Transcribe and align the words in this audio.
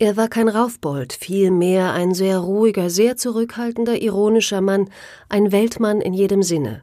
Er 0.00 0.16
war 0.16 0.26
kein 0.26 0.48
Raufbold, 0.48 1.12
vielmehr 1.12 1.92
ein 1.92 2.14
sehr 2.14 2.38
ruhiger, 2.38 2.90
sehr 2.90 3.16
zurückhaltender, 3.16 4.02
ironischer 4.02 4.60
Mann, 4.60 4.90
ein 5.28 5.52
Weltmann 5.52 6.00
in 6.00 6.12
jedem 6.12 6.42
Sinne. 6.42 6.82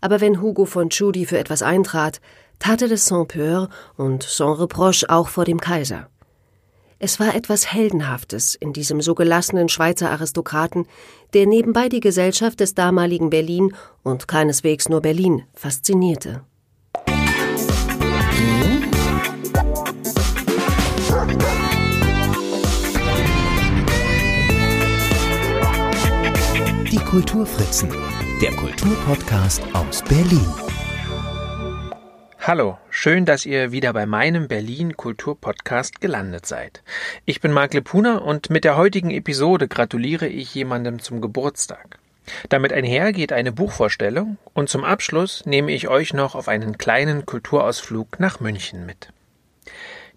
Aber 0.00 0.20
wenn 0.20 0.40
Hugo 0.40 0.64
von 0.64 0.88
Tschudi 0.88 1.26
für 1.26 1.38
etwas 1.38 1.62
eintrat, 1.62 2.20
tat 2.60 2.82
er 2.82 2.88
das 2.88 3.06
sans 3.06 3.26
peur 3.26 3.68
und 3.96 4.22
sans 4.22 4.60
reproche 4.60 5.10
auch 5.10 5.28
vor 5.28 5.44
dem 5.44 5.60
Kaiser. 5.60 6.08
Es 7.00 7.18
war 7.18 7.34
etwas 7.34 7.72
Heldenhaftes 7.72 8.54
in 8.54 8.72
diesem 8.72 9.00
so 9.00 9.16
gelassenen 9.16 9.68
Schweizer 9.68 10.10
Aristokraten, 10.10 10.86
der 11.34 11.46
nebenbei 11.46 11.88
die 11.88 11.98
Gesellschaft 11.98 12.60
des 12.60 12.76
damaligen 12.76 13.28
Berlin 13.28 13.74
und 14.04 14.28
keineswegs 14.28 14.88
nur 14.88 15.00
Berlin 15.00 15.42
faszinierte. 15.52 16.44
Kulturfritzen, 27.12 27.90
der 28.40 28.52
Kulturpodcast 28.52 29.62
aus 29.74 30.00
Berlin. 30.00 30.46
Hallo, 32.38 32.78
schön, 32.88 33.26
dass 33.26 33.44
ihr 33.44 33.70
wieder 33.70 33.92
bei 33.92 34.06
meinem 34.06 34.48
Berlin 34.48 34.96
Kulturpodcast 34.96 36.00
gelandet 36.00 36.46
seid. 36.46 36.82
Ich 37.26 37.42
bin 37.42 37.52
Marc 37.52 37.74
Lepuna 37.74 38.16
und 38.16 38.48
mit 38.48 38.64
der 38.64 38.78
heutigen 38.78 39.10
Episode 39.10 39.68
gratuliere 39.68 40.26
ich 40.26 40.54
jemandem 40.54 41.00
zum 41.00 41.20
Geburtstag. 41.20 41.98
Damit 42.48 42.72
einher 42.72 43.12
geht 43.12 43.34
eine 43.34 43.52
Buchvorstellung 43.52 44.38
und 44.54 44.70
zum 44.70 44.82
Abschluss 44.82 45.44
nehme 45.44 45.72
ich 45.72 45.88
euch 45.88 46.14
noch 46.14 46.34
auf 46.34 46.48
einen 46.48 46.78
kleinen 46.78 47.26
Kulturausflug 47.26 48.20
nach 48.20 48.40
München 48.40 48.86
mit. 48.86 49.12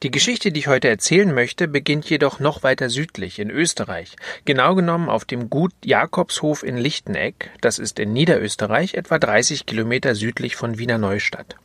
Die 0.04 0.12
Geschichte, 0.12 0.52
die 0.52 0.60
ich 0.60 0.68
heute 0.68 0.90
erzählen 0.90 1.34
möchte, 1.34 1.70
beginnt 1.70 2.10
jedoch 2.10 2.40
noch 2.40 2.64
weiter 2.64 2.90
südlich 2.90 3.40
in 3.40 3.50
Österreich, 3.50 4.18
genau 4.44 4.76
genommen 4.76 5.10
auf 5.10 5.24
dem 5.24 5.50
Gut 5.50 5.72
Jakobshof 5.86 6.64
in 6.64 6.78
Lichteneck, 6.78 7.50
das 7.62 7.80
ist 7.80 7.98
in 8.00 8.12
Niederösterreich 8.12 8.96
etwa 8.96 9.20
30 9.20 9.66
Kilometer 9.66 10.14
südlich 10.14 10.58
von 10.58 10.78
Wiener 10.78 10.98
Neustadt. 10.98 11.56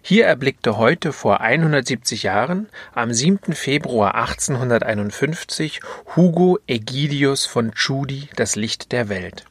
Hier 0.00 0.24
erblickte 0.24 0.78
heute 0.78 1.12
vor 1.12 1.40
170 1.40 2.22
Jahren, 2.22 2.68
am 2.94 3.12
7. 3.12 3.52
Februar 3.52 4.14
1851, 4.14 5.80
Hugo 6.14 6.58
Egidius 6.66 7.44
von 7.44 7.72
Tschudi 7.72 8.30
das 8.36 8.56
Licht 8.56 8.92
der 8.92 9.10
Welt. 9.10 9.44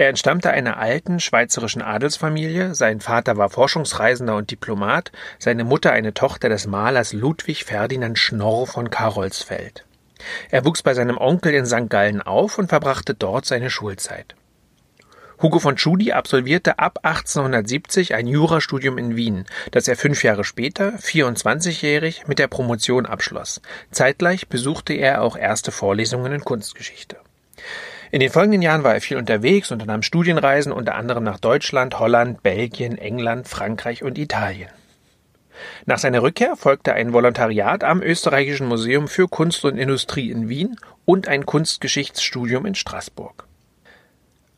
Er 0.00 0.08
entstammte 0.08 0.50
einer 0.50 0.78
alten 0.78 1.20
schweizerischen 1.20 1.82
Adelsfamilie, 1.82 2.74
sein 2.74 3.00
Vater 3.00 3.36
war 3.36 3.50
Forschungsreisender 3.50 4.34
und 4.34 4.50
Diplomat, 4.50 5.12
seine 5.38 5.62
Mutter 5.62 5.92
eine 5.92 6.14
Tochter 6.14 6.48
des 6.48 6.66
Malers 6.66 7.12
Ludwig 7.12 7.66
Ferdinand 7.66 8.18
Schnorr 8.18 8.66
von 8.66 8.88
Karolsfeld. 8.88 9.84
Er 10.50 10.64
wuchs 10.64 10.82
bei 10.82 10.94
seinem 10.94 11.18
Onkel 11.18 11.52
in 11.52 11.66
St. 11.66 11.90
Gallen 11.90 12.22
auf 12.22 12.56
und 12.56 12.68
verbrachte 12.68 13.12
dort 13.12 13.44
seine 13.44 13.68
Schulzeit. 13.68 14.36
Hugo 15.42 15.58
von 15.58 15.76
Tschudi 15.76 16.12
absolvierte 16.12 16.78
ab 16.78 17.00
1870 17.02 18.14
ein 18.14 18.26
Jurastudium 18.26 18.96
in 18.96 19.16
Wien, 19.16 19.44
das 19.70 19.86
er 19.86 19.96
fünf 19.96 20.24
Jahre 20.24 20.44
später, 20.44 20.94
24-jährig, 20.94 22.26
mit 22.26 22.38
der 22.38 22.48
Promotion 22.48 23.04
abschloss. 23.04 23.60
Zeitgleich 23.90 24.48
besuchte 24.48 24.94
er 24.94 25.20
auch 25.20 25.36
erste 25.36 25.70
Vorlesungen 25.72 26.32
in 26.32 26.40
Kunstgeschichte. 26.40 27.18
In 28.12 28.18
den 28.18 28.30
folgenden 28.30 28.60
Jahren 28.60 28.82
war 28.82 28.94
er 28.94 29.00
viel 29.00 29.18
unterwegs, 29.18 29.70
unternahm 29.70 30.02
Studienreisen 30.02 30.72
unter 30.72 30.96
anderem 30.96 31.22
nach 31.22 31.38
Deutschland, 31.38 32.00
Holland, 32.00 32.42
Belgien, 32.42 32.98
England, 32.98 33.46
Frankreich 33.46 34.02
und 34.02 34.18
Italien. 34.18 34.68
Nach 35.86 35.98
seiner 35.98 36.22
Rückkehr 36.22 36.56
folgte 36.56 36.92
ein 36.92 37.12
Volontariat 37.12 37.84
am 37.84 38.02
Österreichischen 38.02 38.66
Museum 38.66 39.06
für 39.06 39.28
Kunst 39.28 39.64
und 39.64 39.78
Industrie 39.78 40.30
in 40.30 40.48
Wien 40.48 40.76
und 41.04 41.28
ein 41.28 41.46
Kunstgeschichtsstudium 41.46 42.66
in 42.66 42.74
Straßburg. 42.74 43.46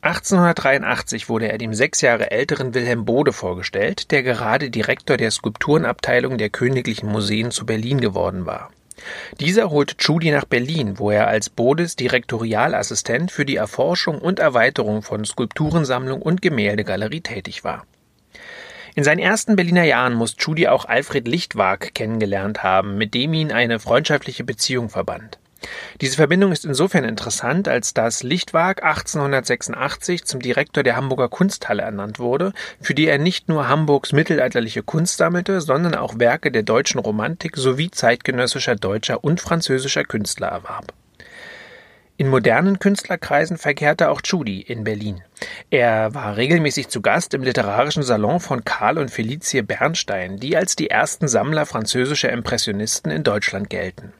1883 0.01 1.29
wurde 1.29 1.51
er 1.51 1.57
dem 1.57 1.75
sechs 1.75 2.01
Jahre 2.01 2.31
älteren 2.31 2.73
Wilhelm 2.73 3.05
Bode 3.05 3.33
vorgestellt, 3.33 4.11
der 4.11 4.23
gerade 4.23 4.71
Direktor 4.71 5.17
der 5.17 5.31
Skulpturenabteilung 5.31 6.37
der 6.37 6.49
Königlichen 6.49 7.07
Museen 7.07 7.51
zu 7.51 7.65
Berlin 7.65 8.01
geworden 8.01 8.45
war. 8.45 8.71
Dieser 9.39 9.69
holte 9.69 9.97
Tschudi 9.97 10.31
nach 10.31 10.45
Berlin, 10.45 10.99
wo 10.99 11.11
er 11.11 11.27
als 11.27 11.49
Bodes 11.49 11.95
Direktorialassistent 11.95 13.31
für 13.31 13.45
die 13.45 13.55
Erforschung 13.55 14.19
und 14.19 14.39
Erweiterung 14.39 15.01
von 15.01 15.25
Skulpturensammlung 15.25 16.21
und 16.21 16.41
Gemäldegalerie 16.41 17.21
tätig 17.21 17.63
war. 17.63 17.85
In 18.95 19.03
seinen 19.03 19.19
ersten 19.19 19.55
Berliner 19.55 19.83
Jahren 19.83 20.13
muss 20.13 20.35
Tschudi 20.35 20.67
auch 20.67 20.85
Alfred 20.85 21.27
Lichtwag 21.27 21.95
kennengelernt 21.95 22.61
haben, 22.61 22.97
mit 22.97 23.15
dem 23.15 23.33
ihn 23.33 23.51
eine 23.51 23.79
freundschaftliche 23.79 24.43
Beziehung 24.43 24.89
verband. 24.89 25.39
Diese 26.01 26.15
Verbindung 26.15 26.51
ist 26.51 26.65
insofern 26.65 27.03
interessant, 27.03 27.67
als 27.67 27.93
dass 27.93 28.23
Lichtwag 28.23 28.83
1886 28.83 30.25
zum 30.25 30.41
Direktor 30.41 30.83
der 30.83 30.95
Hamburger 30.95 31.29
Kunsthalle 31.29 31.83
ernannt 31.83 32.19
wurde, 32.19 32.53
für 32.81 32.93
die 32.93 33.07
er 33.07 33.17
nicht 33.17 33.49
nur 33.49 33.67
Hamburgs 33.67 34.11
mittelalterliche 34.11 34.83
Kunst 34.83 35.17
sammelte, 35.17 35.61
sondern 35.61 35.95
auch 35.95 36.19
Werke 36.19 36.51
der 36.51 36.63
deutschen 36.63 36.99
Romantik 36.99 37.57
sowie 37.57 37.91
zeitgenössischer 37.91 38.75
deutscher 38.75 39.23
und 39.23 39.41
französischer 39.41 40.03
Künstler 40.03 40.47
erwarb. 40.47 40.93
In 42.15 42.27
modernen 42.27 42.77
Künstlerkreisen 42.77 43.57
verkehrte 43.57 44.09
auch 44.09 44.21
Tschudi 44.21 44.61
in 44.61 44.83
Berlin. 44.83 45.23
Er 45.71 46.13
war 46.13 46.37
regelmäßig 46.37 46.89
zu 46.89 47.01
Gast 47.01 47.33
im 47.33 47.41
literarischen 47.41 48.03
Salon 48.03 48.39
von 48.39 48.63
Karl 48.63 48.99
und 48.99 49.09
Felicie 49.09 49.63
Bernstein, 49.63 50.37
die 50.37 50.55
als 50.55 50.75
die 50.75 50.91
ersten 50.91 51.27
Sammler 51.27 51.65
französischer 51.65 52.31
Impressionisten 52.31 53.11
in 53.11 53.23
Deutschland 53.23 53.69
gelten. 53.69 54.13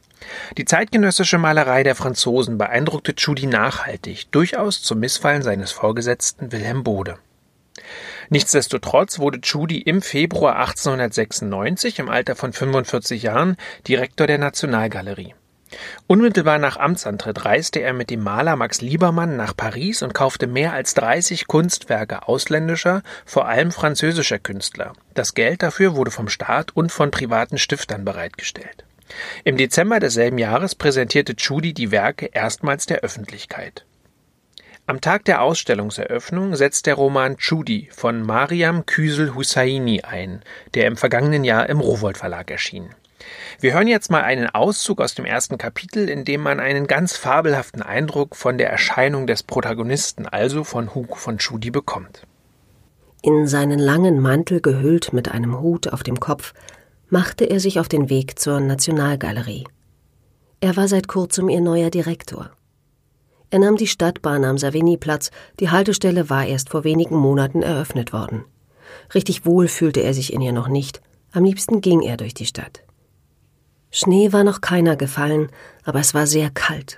Die 0.58 0.66
zeitgenössische 0.66 1.38
Malerei 1.38 1.84
der 1.84 1.96
Franzosen 1.96 2.58
beeindruckte 2.58 3.16
Tschudi 3.16 3.46
nachhaltig, 3.46 4.32
durchaus 4.32 4.82
zum 4.82 5.00
Missfallen 5.00 5.42
seines 5.42 5.72
Vorgesetzten 5.72 6.52
Wilhelm 6.52 6.84
Bode. 6.84 7.18
Nichtsdestotrotz 8.30 9.20
wurde 9.20 9.42
Tschudi 9.42 9.80
im 9.80 10.02
Februar 10.02 10.56
1896 10.58 12.00
im 12.00 12.10
Alter 12.10 12.36
von 12.36 12.54
45 12.54 13.24
Jahren 13.24 13.58
Direktor 13.88 14.28
der 14.28 14.38
Nationalgalerie. 14.38 15.36
Unmittelbar 16.08 16.60
nach 16.60 16.78
Amtsantritt 16.78 17.46
reiste 17.46 17.80
er 17.80 17.94
mit 17.94 18.10
dem 18.10 18.22
Maler 18.22 18.56
Max 18.56 18.82
Liebermann 18.82 19.36
nach 19.36 19.56
Paris 19.56 20.04
und 20.04 20.14
kaufte 20.14 20.48
mehr 20.48 20.74
als 20.74 20.94
30 20.94 21.48
Kunstwerke 21.48 22.28
ausländischer, 22.28 23.02
vor 23.26 23.48
allem 23.48 23.72
französischer 23.72 24.40
Künstler. 24.40 24.94
Das 25.14 25.34
Geld 25.34 25.64
dafür 25.64 25.96
wurde 25.96 26.12
vom 26.12 26.30
Staat 26.30 26.76
und 26.76 26.92
von 26.92 27.12
privaten 27.12 27.58
Stiftern 27.58 28.06
bereitgestellt. 28.06 28.86
Im 29.44 29.58
Dezember 29.58 30.00
desselben 30.00 30.38
Jahres 30.38 30.76
präsentierte 30.76 31.36
Tschudi 31.36 31.74
die 31.74 31.92
Werke 31.92 32.28
erstmals 32.28 32.86
der 32.86 33.00
Öffentlichkeit. 33.00 33.86
Am 34.86 35.00
Tag 35.00 35.24
der 35.26 35.42
Ausstellungseröffnung 35.42 36.56
setzt 36.58 36.88
der 36.88 36.96
Roman 36.96 37.38
Tschudi 37.38 37.90
von 37.94 38.22
Mariam 38.22 38.86
Küsel 38.86 39.34
Hussaini 39.34 40.02
ein, 40.02 40.42
der 40.74 40.88
im 40.88 40.98
vergangenen 40.98 41.46
Jahr 41.46 41.70
im 41.70 41.80
Rowold 41.80 42.18
Verlag 42.18 42.52
erschien. 42.52 42.90
Wir 43.62 43.74
hören 43.74 43.88
jetzt 43.88 44.12
mal 44.12 44.24
einen 44.24 44.48
Auszug 44.48 45.00
aus 45.00 45.16
dem 45.16 45.24
ersten 45.24 45.58
Kapitel, 45.58 46.10
in 46.10 46.26
dem 46.26 46.42
man 46.42 46.60
einen 46.60 46.88
ganz 46.88 47.16
fabelhaften 47.16 47.82
Eindruck 47.82 48.36
von 48.36 48.58
der 48.58 48.70
Erscheinung 48.70 49.26
des 49.26 49.44
Protagonisten, 49.44 50.28
also 50.28 50.66
von 50.66 50.94
Hugo 50.94 51.16
von 51.16 51.38
Tschudi, 51.38 51.72
bekommt. 51.72 52.28
In 53.22 53.48
seinen 53.48 53.80
langen 53.80 54.20
Mantel 54.20 54.60
gehüllt 54.60 55.14
mit 55.14 55.32
einem 55.32 55.62
Hut 55.62 55.88
auf 55.88 56.04
dem 56.04 56.20
Kopf 56.20 56.54
machte 57.10 57.46
er 57.46 57.60
sich 57.60 57.80
auf 57.80 57.88
den 57.88 58.10
Weg 58.10 58.40
zur 58.40 58.60
Nationalgalerie. 58.60 59.66
Er 60.60 60.76
war 60.78 60.88
seit 60.88 61.08
kurzem 61.08 61.50
ihr 61.50 61.62
neuer 61.62 61.90
Direktor. 61.90 62.52
Er 63.50 63.60
nahm 63.60 63.78
die 63.78 63.88
Stadtbahn 63.88 64.46
am 64.46 64.58
Savigny-Platz, 64.58 65.30
die 65.60 65.70
Haltestelle 65.70 66.30
war 66.30 66.46
erst 66.46 66.70
vor 66.70 66.84
wenigen 66.84 67.18
Monaten 67.18 67.62
eröffnet 67.62 68.14
worden. 68.14 68.46
Richtig 69.14 69.46
wohl 69.46 69.68
fühlte 69.68 70.02
er 70.02 70.14
sich 70.14 70.34
in 70.34 70.42
ihr 70.42 70.54
noch 70.54 70.68
nicht, 70.68 71.02
am 71.32 71.44
liebsten 71.44 71.82
ging 71.82 72.02
er 72.02 72.18
durch 72.18 72.34
die 72.34 72.46
Stadt. 72.46 72.84
Schnee 73.92 74.34
war 74.34 74.44
noch 74.44 74.62
keiner 74.62 74.96
gefallen, 74.96 75.50
aber 75.84 76.00
es 76.00 76.14
war 76.14 76.26
sehr 76.26 76.50
kalt. 76.50 76.98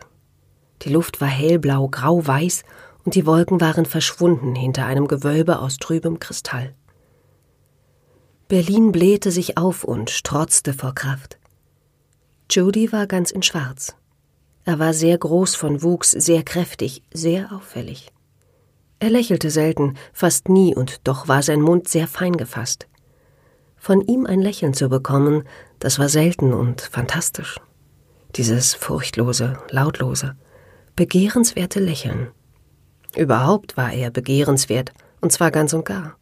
Die 0.83 0.89
Luft 0.89 1.19
war 1.19 1.27
hellblau, 1.27 1.87
grau-weiß 1.87 2.63
und 3.03 3.15
die 3.15 3.25
Wolken 3.25 3.59
waren 3.59 3.85
verschwunden 3.85 4.55
hinter 4.55 4.85
einem 4.85 5.07
Gewölbe 5.07 5.59
aus 5.59 5.77
trübem 5.77 6.19
Kristall. 6.19 6.73
Berlin 8.47 8.91
blähte 8.91 9.31
sich 9.31 9.57
auf 9.57 9.83
und 9.83 10.11
strotzte 10.11 10.73
vor 10.73 10.93
Kraft. 10.93 11.39
Judy 12.51 12.91
war 12.91 13.07
ganz 13.07 13.31
in 13.31 13.41
Schwarz. 13.41 13.95
Er 14.65 14.77
war 14.77 14.93
sehr 14.93 15.17
groß 15.17 15.55
von 15.55 15.81
Wuchs, 15.81 16.11
sehr 16.11 16.43
kräftig, 16.43 17.01
sehr 17.11 17.51
auffällig. 17.51 18.11
Er 18.99 19.09
lächelte 19.09 19.49
selten, 19.49 19.95
fast 20.13 20.47
nie, 20.47 20.75
und 20.75 21.07
doch 21.07 21.27
war 21.27 21.41
sein 21.41 21.59
Mund 21.59 21.87
sehr 21.87 22.07
fein 22.07 22.33
gefasst. 22.33 22.87
Von 23.77 24.01
ihm 24.01 24.27
ein 24.27 24.41
Lächeln 24.41 24.75
zu 24.75 24.89
bekommen, 24.89 25.43
das 25.79 25.97
war 25.97 26.09
selten 26.09 26.53
und 26.53 26.81
fantastisch. 26.81 27.59
Dieses 28.35 28.75
furchtlose, 28.75 29.57
lautlose, 29.69 30.35
begehrenswerte 30.95 31.79
Lächeln. 31.79 32.29
Überhaupt 33.15 33.75
war 33.75 33.91
er 33.91 34.11
begehrenswert, 34.11 34.91
und 35.19 35.31
zwar 35.31 35.49
ganz 35.49 35.73
und 35.73 35.85
gar. 35.85 36.17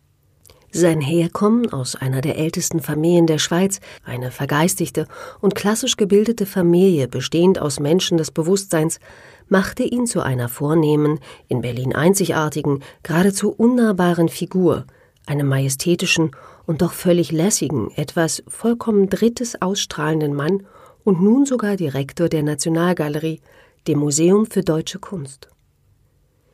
Sein 0.75 1.01
Herkommen 1.01 1.71
aus 1.71 1.95
einer 1.95 2.21
der 2.21 2.39
ältesten 2.39 2.79
Familien 2.79 3.27
der 3.27 3.37
Schweiz, 3.37 3.79
eine 4.03 4.31
vergeistigte 4.31 5.07
und 5.39 5.53
klassisch 5.53 5.97
gebildete 5.97 6.47
Familie 6.47 7.07
bestehend 7.07 7.59
aus 7.59 7.79
Menschen 7.79 8.17
des 8.17 8.31
Bewusstseins, 8.31 8.99
machte 9.47 9.83
ihn 9.83 10.07
zu 10.07 10.21
einer 10.21 10.49
vornehmen, 10.49 11.19
in 11.47 11.61
Berlin 11.61 11.93
einzigartigen, 11.93 12.79
geradezu 13.03 13.51
unnahbaren 13.51 14.29
Figur, 14.29 14.87
einem 15.27 15.47
majestätischen 15.47 16.31
und 16.65 16.81
doch 16.81 16.93
völlig 16.93 17.31
lässigen, 17.31 17.91
etwas 17.95 18.41
vollkommen 18.47 19.11
Drittes 19.11 19.61
ausstrahlenden 19.61 20.33
Mann 20.33 20.63
und 21.03 21.21
nun 21.21 21.45
sogar 21.45 21.75
Direktor 21.75 22.29
der 22.29 22.41
Nationalgalerie, 22.41 23.41
dem 23.87 23.99
Museum 23.99 24.47
für 24.47 24.63
deutsche 24.63 24.97
Kunst. 24.97 25.49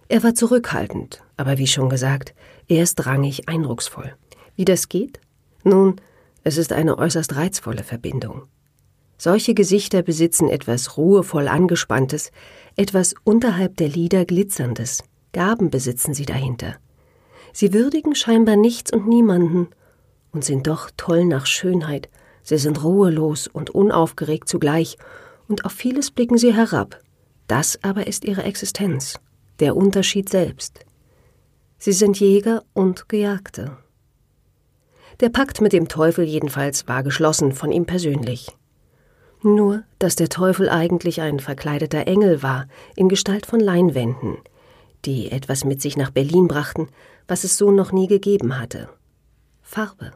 Er 0.10 0.24
war 0.24 0.36
zurückhaltend, 0.36 1.24
aber 1.38 1.58
wie 1.58 1.68
schon 1.68 1.88
gesagt, 1.88 2.34
erstrangig 2.70 3.50
eindrucksvoll. 3.50 4.14
Wie 4.56 4.66
das 4.66 4.90
geht? 4.90 5.20
Nun, 5.64 5.96
es 6.44 6.58
ist 6.58 6.72
eine 6.72 6.98
äußerst 6.98 7.36
reizvolle 7.36 7.84
Verbindung. 7.84 8.44
Solche 9.18 9.54
Gesichter 9.54 10.02
besitzen 10.02 10.48
etwas 10.48 10.96
ruhevoll 10.96 11.50
angespanntes, 11.50 12.32
etwas 12.78 13.14
unterhalb 13.26 13.76
der 13.78 13.90
Lider 13.90 14.24
glitzerndes. 14.24 15.04
Gaben 15.34 15.70
besitzen 15.70 16.14
sie 16.14 16.26
dahinter. 16.26 16.78
Sie 17.52 17.74
würdigen 17.74 18.16
scheinbar 18.16 18.56
nichts 18.56 18.94
und 18.94 19.08
niemanden 19.08 19.68
und 20.32 20.46
sind 20.46 20.68
doch 20.68 20.90
toll 20.96 21.26
nach 21.26 21.46
Schönheit. 21.46 22.10
Sie 22.44 22.58
sind 22.58 22.84
ruhelos 22.84 23.48
und 23.48 23.70
unaufgeregt 23.72 24.48
zugleich, 24.48 24.98
und 25.48 25.66
auf 25.66 25.72
vieles 25.72 26.12
blicken 26.12 26.38
sie 26.38 26.54
herab. 26.54 27.02
Das 27.48 27.80
aber 27.84 28.08
ist 28.08 28.24
ihre 28.24 28.44
Existenz, 28.44 29.20
der 29.60 29.76
Unterschied 29.76 30.30
selbst. 30.30 30.86
Sie 31.82 31.94
sind 31.94 32.20
Jäger 32.20 32.64
und 32.74 33.08
Gejagte. 33.08 33.78
Der 35.22 35.30
Pakt 35.30 35.62
mit 35.62 35.72
dem 35.72 35.88
Teufel 35.88 36.26
jedenfalls 36.26 36.90
war 36.90 37.04
geschlossen 37.04 37.54
von 37.54 37.72
ihm 37.72 37.86
persönlich. 37.86 38.50
Nur, 39.42 39.84
dass 39.98 40.18
der 40.18 40.28
Teufel 40.28 40.70
eigentlich 40.70 41.22
ein 41.22 41.40
verkleideter 41.40 42.06
Engel 42.06 42.44
war, 42.44 42.68
in 42.98 43.08
Gestalt 43.08 43.46
von 43.46 43.62
Leinwänden, 43.62 44.38
die 45.06 45.32
etwas 45.32 45.64
mit 45.64 45.82
sich 45.82 45.96
nach 45.96 46.12
Berlin 46.12 46.50
brachten, 46.50 46.90
was 47.30 47.46
es 47.46 47.58
so 47.58 47.72
noch 47.72 47.94
nie 47.94 48.08
gegeben 48.08 48.60
hatte. 48.60 48.90
Farbe. 49.62 50.12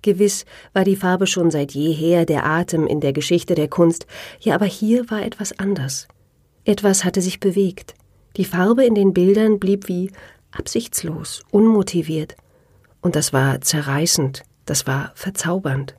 Gewiss 0.00 0.46
war 0.72 0.84
die 0.84 0.96
Farbe 0.96 1.26
schon 1.26 1.50
seit 1.50 1.72
jeher 1.72 2.24
der 2.24 2.46
Atem 2.46 2.86
in 2.86 3.00
der 3.00 3.12
Geschichte 3.12 3.54
der 3.54 3.68
Kunst, 3.68 4.06
ja 4.40 4.54
aber 4.54 4.66
hier 4.66 5.10
war 5.10 5.22
etwas 5.22 5.58
anders. 5.58 6.08
Etwas 6.64 7.04
hatte 7.04 7.20
sich 7.20 7.40
bewegt. 7.40 7.94
Die 8.36 8.44
Farbe 8.44 8.84
in 8.84 8.94
den 8.94 9.12
Bildern 9.12 9.60
blieb 9.60 9.86
wie 9.88 10.10
absichtslos, 10.56 11.42
unmotiviert. 11.50 12.36
Und 13.00 13.16
das 13.16 13.32
war 13.32 13.60
zerreißend, 13.60 14.42
das 14.66 14.86
war 14.86 15.12
verzaubernd. 15.14 15.94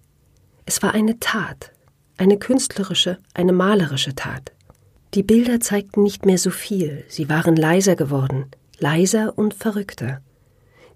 Es 0.66 0.82
war 0.82 0.94
eine 0.94 1.20
Tat, 1.20 1.72
eine 2.18 2.38
künstlerische, 2.38 3.20
eine 3.34 3.54
malerische 3.54 4.16
Tat. 4.16 4.52
Die 5.14 5.24
Bilder 5.24 5.60
zeigten 5.60 6.04
nicht 6.04 6.26
mehr 6.26 6.38
so 6.38 6.50
viel, 6.50 7.06
sie 7.08 7.30
waren 7.30 7.56
leiser 7.56 7.96
geworden, 7.96 8.48
leiser 8.80 9.38
und 9.38 9.54
verrückter. 9.54 10.22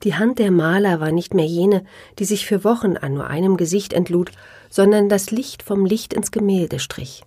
Die 0.04 0.16
Hand 0.16 0.40
der 0.40 0.52
Maler 0.52 1.00
war 1.00 1.12
nicht 1.12 1.34
mehr 1.34 1.46
jene, 1.46 1.84
die 2.20 2.26
sich 2.26 2.46
für 2.46 2.64
Wochen 2.64 2.98
an 2.98 3.14
nur 3.14 3.28
einem 3.28 3.58
Gesicht 3.58 3.94
entlud, 3.94 4.32
sondern 4.70 5.10
das 5.10 5.32
Licht 5.32 5.62
vom 5.62 5.86
Licht 5.86 6.14
ins 6.14 6.32
Gemälde 6.32 6.80
strich. 6.80 7.24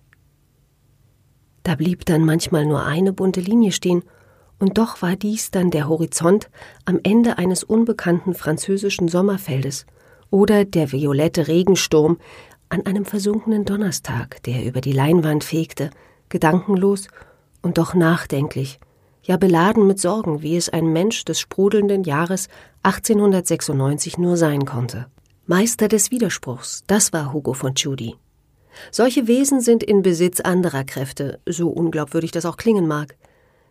Da 1.63 1.75
blieb 1.75 2.05
dann 2.05 2.25
manchmal 2.25 2.65
nur 2.65 2.83
eine 2.83 3.13
bunte 3.13 3.39
Linie 3.39 3.71
stehen 3.71 4.03
und 4.63 4.77
doch 4.77 5.01
war 5.01 5.17
dies 5.17 5.51
dann 5.51 5.71
der 5.71 5.89
Horizont 5.89 6.49
am 6.85 6.97
Ende 7.03 7.37
eines 7.37 7.65
unbekannten 7.65 8.33
französischen 8.33 9.09
Sommerfeldes 9.09 9.85
oder 10.31 10.63
der 10.63 10.93
violette 10.93 11.49
Regensturm 11.49 12.17
an 12.69 12.85
einem 12.85 13.03
versunkenen 13.03 13.65
Donnerstag, 13.65 14.41
der 14.43 14.63
über 14.63 14.79
die 14.79 14.93
Leinwand 14.93 15.43
fegte, 15.43 15.89
gedankenlos 16.29 17.09
und 17.61 17.77
doch 17.77 17.93
nachdenklich, 17.93 18.79
ja 19.23 19.35
beladen 19.35 19.85
mit 19.85 19.99
Sorgen, 19.99 20.41
wie 20.41 20.55
es 20.55 20.69
ein 20.69 20.93
Mensch 20.93 21.25
des 21.25 21.41
sprudelnden 21.41 22.05
Jahres 22.05 22.47
1896 22.83 24.17
nur 24.17 24.37
sein 24.37 24.63
konnte. 24.65 25.07
Meister 25.45 25.89
des 25.89 26.09
Widerspruchs, 26.09 26.85
das 26.87 27.11
war 27.11 27.33
Hugo 27.33 27.53
von 27.53 27.75
Tschudi. 27.75 28.15
Solche 28.91 29.27
Wesen 29.27 29.59
sind 29.59 29.83
in 29.83 30.03
Besitz 30.03 30.39
anderer 30.39 30.85
Kräfte, 30.85 31.41
so 31.45 31.67
unglaubwürdig 31.67 32.31
das 32.31 32.45
auch 32.45 32.55
klingen 32.55 32.87
mag. 32.87 33.17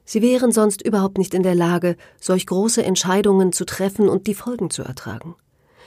Sie 0.05 0.23
wären 0.23 0.53
sonst 0.53 0.83
überhaupt 0.83 1.19
nicht 1.19 1.35
in 1.35 1.43
der 1.43 1.55
Lage, 1.55 1.97
solch 2.21 2.47
große 2.47 2.83
Entscheidungen 2.83 3.53
zu 3.53 3.65
treffen 3.65 4.09
und 4.09 4.27
die 4.27 4.35
Folgen 4.35 4.71
zu 4.71 4.83
ertragen. 4.83 5.37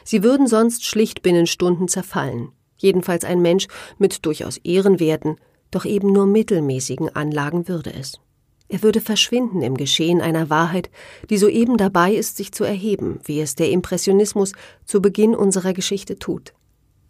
Sie 0.04 0.24
würden 0.24 0.48
sonst 0.48 0.86
schlicht 0.86 1.22
binnen 1.22 1.48
Stunden 1.48 1.88
zerfallen. 1.88 2.50
Jedenfalls 2.78 3.26
ein 3.26 3.42
Mensch 3.42 3.68
mit 3.98 4.26
durchaus 4.26 4.58
ehrenwerten, 4.58 5.38
doch 5.72 5.86
eben 5.86 6.14
nur 6.14 6.26
mittelmäßigen 6.28 7.16
Anlagen 7.16 7.68
würde 7.68 7.94
es. 7.94 8.20
Er 8.68 8.82
würde 8.82 9.02
verschwinden 9.02 9.62
im 9.62 9.78
Geschehen 9.78 10.22
einer 10.22 10.50
Wahrheit, 10.50 10.90
die 11.30 11.38
soeben 11.38 11.78
dabei 11.78 12.14
ist, 12.14 12.38
sich 12.38 12.52
zu 12.52 12.64
erheben, 12.64 13.20
wie 13.24 13.40
es 13.40 13.56
der 13.56 13.70
Impressionismus 13.70 14.54
zu 14.86 15.02
Beginn 15.02 15.36
unserer 15.36 15.74
Geschichte 15.74 16.18
tut. 16.18 16.54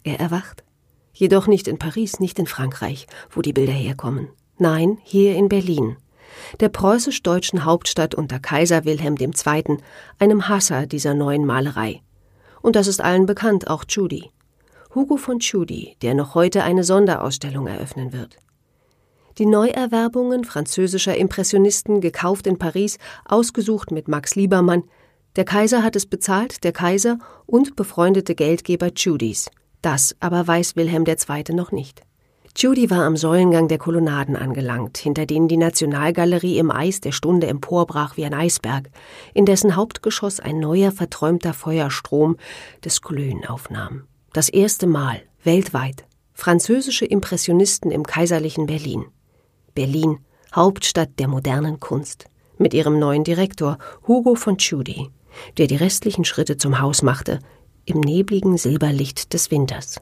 Er 0.02 0.20
erwacht. 0.20 0.64
Jedoch 1.12 1.46
nicht 1.46 1.66
in 1.66 1.78
Paris, 1.78 2.20
nicht 2.20 2.38
in 2.38 2.46
Frankreich, 2.46 3.06
wo 3.30 3.40
die 3.40 3.54
Bilder 3.54 3.72
herkommen. 3.72 4.28
Nein, 4.58 4.98
hier 5.02 5.34
in 5.34 5.48
Berlin 5.48 5.96
der 6.60 6.68
preußisch-deutschen 6.68 7.64
Hauptstadt 7.64 8.14
unter 8.14 8.38
Kaiser 8.38 8.84
Wilhelm 8.84 9.16
II., 9.18 9.78
einem 10.18 10.48
Hasser 10.48 10.86
dieser 10.86 11.14
neuen 11.14 11.44
Malerei. 11.44 12.02
Und 12.62 12.76
das 12.76 12.86
ist 12.86 13.00
allen 13.00 13.26
bekannt, 13.26 13.68
auch 13.68 13.84
Tschudi. 13.84 14.30
Hugo 14.94 15.16
von 15.16 15.40
Tschudi, 15.40 15.96
der 16.02 16.14
noch 16.14 16.34
heute 16.34 16.64
eine 16.64 16.82
Sonderausstellung 16.82 17.66
eröffnen 17.66 18.12
wird. 18.12 18.38
Die 19.38 19.46
Neuerwerbungen 19.46 20.44
französischer 20.44 21.16
Impressionisten, 21.16 22.00
gekauft 22.00 22.46
in 22.46 22.58
Paris, 22.58 22.98
ausgesucht 23.26 23.90
mit 23.90 24.08
Max 24.08 24.34
Liebermann. 24.34 24.84
Der 25.36 25.44
Kaiser 25.44 25.82
hat 25.82 25.96
es 25.96 26.06
bezahlt, 26.06 26.64
der 26.64 26.72
Kaiser 26.72 27.18
und 27.44 27.76
befreundete 27.76 28.34
Geldgeber 28.34 28.94
Tschudis. 28.94 29.50
Das 29.82 30.16
aber 30.20 30.46
weiß 30.46 30.76
Wilhelm 30.76 31.04
II. 31.06 31.54
noch 31.54 31.70
nicht. 31.70 32.02
Judy 32.58 32.88
war 32.88 33.04
am 33.04 33.18
Säulengang 33.18 33.68
der 33.68 33.76
Kolonnaden 33.76 34.34
angelangt, 34.34 34.96
hinter 34.96 35.26
denen 35.26 35.46
die 35.46 35.58
Nationalgalerie 35.58 36.56
im 36.56 36.70
Eis 36.70 37.02
der 37.02 37.12
Stunde 37.12 37.48
emporbrach 37.48 38.16
wie 38.16 38.24
ein 38.24 38.32
Eisberg, 38.32 38.88
in 39.34 39.44
dessen 39.44 39.76
Hauptgeschoss 39.76 40.40
ein 40.40 40.58
neuer 40.58 40.90
verträumter 40.90 41.52
Feuerstrom 41.52 42.38
des 42.82 43.02
Glühen 43.02 43.44
aufnahm. 43.44 44.04
Das 44.32 44.48
erste 44.48 44.86
Mal, 44.86 45.20
weltweit, 45.44 46.06
französische 46.32 47.04
Impressionisten 47.04 47.90
im 47.90 48.04
kaiserlichen 48.04 48.64
Berlin. 48.64 49.04
Berlin, 49.74 50.20
Hauptstadt 50.54 51.10
der 51.18 51.28
modernen 51.28 51.78
Kunst, 51.78 52.24
mit 52.56 52.72
ihrem 52.72 52.98
neuen 52.98 53.24
Direktor 53.24 53.76
Hugo 54.08 54.34
von 54.34 54.56
Tschudi, 54.56 55.10
der 55.58 55.66
die 55.66 55.76
restlichen 55.76 56.24
Schritte 56.24 56.56
zum 56.56 56.80
Haus 56.80 57.02
machte, 57.02 57.38
im 57.84 58.00
nebligen 58.00 58.56
Silberlicht 58.56 59.34
des 59.34 59.50
Winters. 59.50 60.00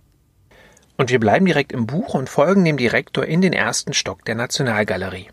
Und 0.96 1.10
wir 1.10 1.18
bleiben 1.18 1.46
direkt 1.46 1.72
im 1.72 1.86
Buch 1.86 2.14
und 2.14 2.28
folgen 2.28 2.64
dem 2.64 2.76
Direktor 2.76 3.24
in 3.24 3.40
den 3.40 3.52
ersten 3.52 3.92
Stock 3.92 4.24
der 4.24 4.36
Nationalgalerie. 4.36 5.28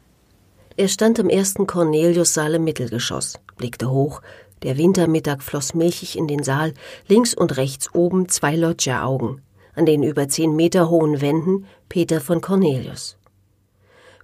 Er 0.77 0.87
stand 0.87 1.19
im 1.19 1.29
ersten 1.29 1.67
Cornelius-Saal 1.67 2.55
im 2.55 2.63
Mittelgeschoss, 2.63 3.39
blickte 3.57 3.91
hoch, 3.91 4.21
der 4.63 4.77
Wintermittag 4.77 5.41
floss 5.41 5.73
milchig 5.73 6.17
in 6.17 6.27
den 6.27 6.43
Saal, 6.43 6.73
links 7.07 7.33
und 7.33 7.57
rechts 7.57 7.93
oben 7.93 8.29
zwei 8.29 8.55
Loggia-Augen, 8.55 9.41
an 9.75 9.85
den 9.85 10.03
über 10.03 10.27
zehn 10.27 10.55
Meter 10.55 10.89
hohen 10.89 11.21
Wänden 11.21 11.65
Peter 11.89 12.21
von 12.21 12.41
Cornelius. 12.41 13.17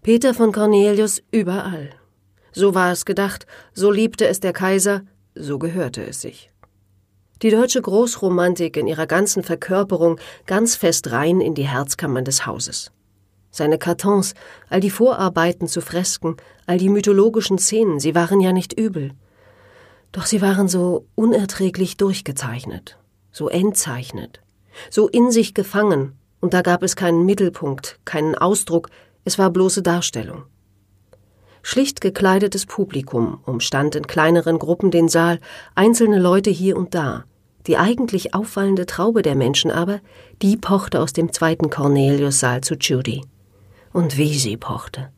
Peter 0.02 0.34
von 0.34 0.52
Cornelius 0.52 1.22
überall. 1.32 1.90
So 2.52 2.74
war 2.74 2.92
es 2.92 3.06
gedacht, 3.06 3.46
so 3.74 3.92
liebte 3.92 4.28
es 4.28 4.40
der 4.40 4.54
Kaiser, 4.54 5.02
so 5.36 5.60
gehörte 5.60 6.04
es 6.04 6.22
sich. 6.22 6.50
Die 7.44 7.52
deutsche 7.52 7.82
Großromantik 7.84 8.78
in 8.78 8.88
ihrer 8.88 9.06
ganzen 9.06 9.44
Verkörperung 9.44 10.20
ganz 10.48 10.76
fest 10.76 11.12
rein 11.12 11.40
in 11.40 11.54
die 11.54 11.68
Herzkammern 11.68 12.26
des 12.26 12.48
Hauses. 12.48 12.92
Seine 13.52 13.78
Kartons, 13.78 14.34
all 14.70 14.80
die 14.80 14.90
Vorarbeiten 14.90 15.68
zu 15.68 15.82
Fresken, 15.82 16.38
all 16.66 16.80
die 16.80 16.90
mythologischen 16.90 17.60
Szenen, 17.60 18.00
sie 18.00 18.16
waren 18.16 18.42
ja 18.42 18.54
nicht 18.54 18.74
übel. 18.80 19.12
Doch 20.12 20.26
sie 20.26 20.42
waren 20.42 20.68
so 20.68 21.06
unerträglich 21.14 21.98
durchgezeichnet, 21.98 22.98
so 23.32 23.50
entzeichnet, 23.50 24.42
so 24.90 25.08
in 25.08 25.30
sich 25.30 25.54
gefangen, 25.54 26.14
und 26.40 26.56
da 26.56 26.64
gab 26.64 26.82
es 26.82 26.96
keinen 26.96 27.26
Mittelpunkt, 27.26 28.00
keinen 28.04 28.36
Ausdruck, 28.36 28.90
es 29.26 29.38
war 29.38 29.52
bloße 29.52 29.84
Darstellung. 29.84 30.46
Schlicht 31.70 32.00
gekleidetes 32.00 32.66
Publikum 32.66 33.42
umstand 33.46 33.96
in 33.96 34.08
kleineren 34.08 34.58
Gruppen 34.58 34.90
den 34.90 35.10
Saal, 35.10 35.42
einzelne 35.76 36.18
Leute 36.18 36.50
hier 36.50 36.78
und 36.78 36.96
da. 36.96 37.26
Die 37.68 37.76
eigentlich 37.76 38.34
auffallende 38.34 38.86
Traube 38.86 39.22
der 39.22 39.36
Menschen 39.36 39.70
aber, 39.70 40.00
die 40.42 40.56
pochte 40.56 41.02
aus 41.02 41.12
dem 41.12 41.34
zweiten 41.34 41.70
Cornelius-Saal 41.70 42.62
zu 42.62 42.76
Judy. 42.76 43.26
Und 43.92 44.16
wie 44.16 44.40
sie 44.40 44.56
pochte. 44.56 45.12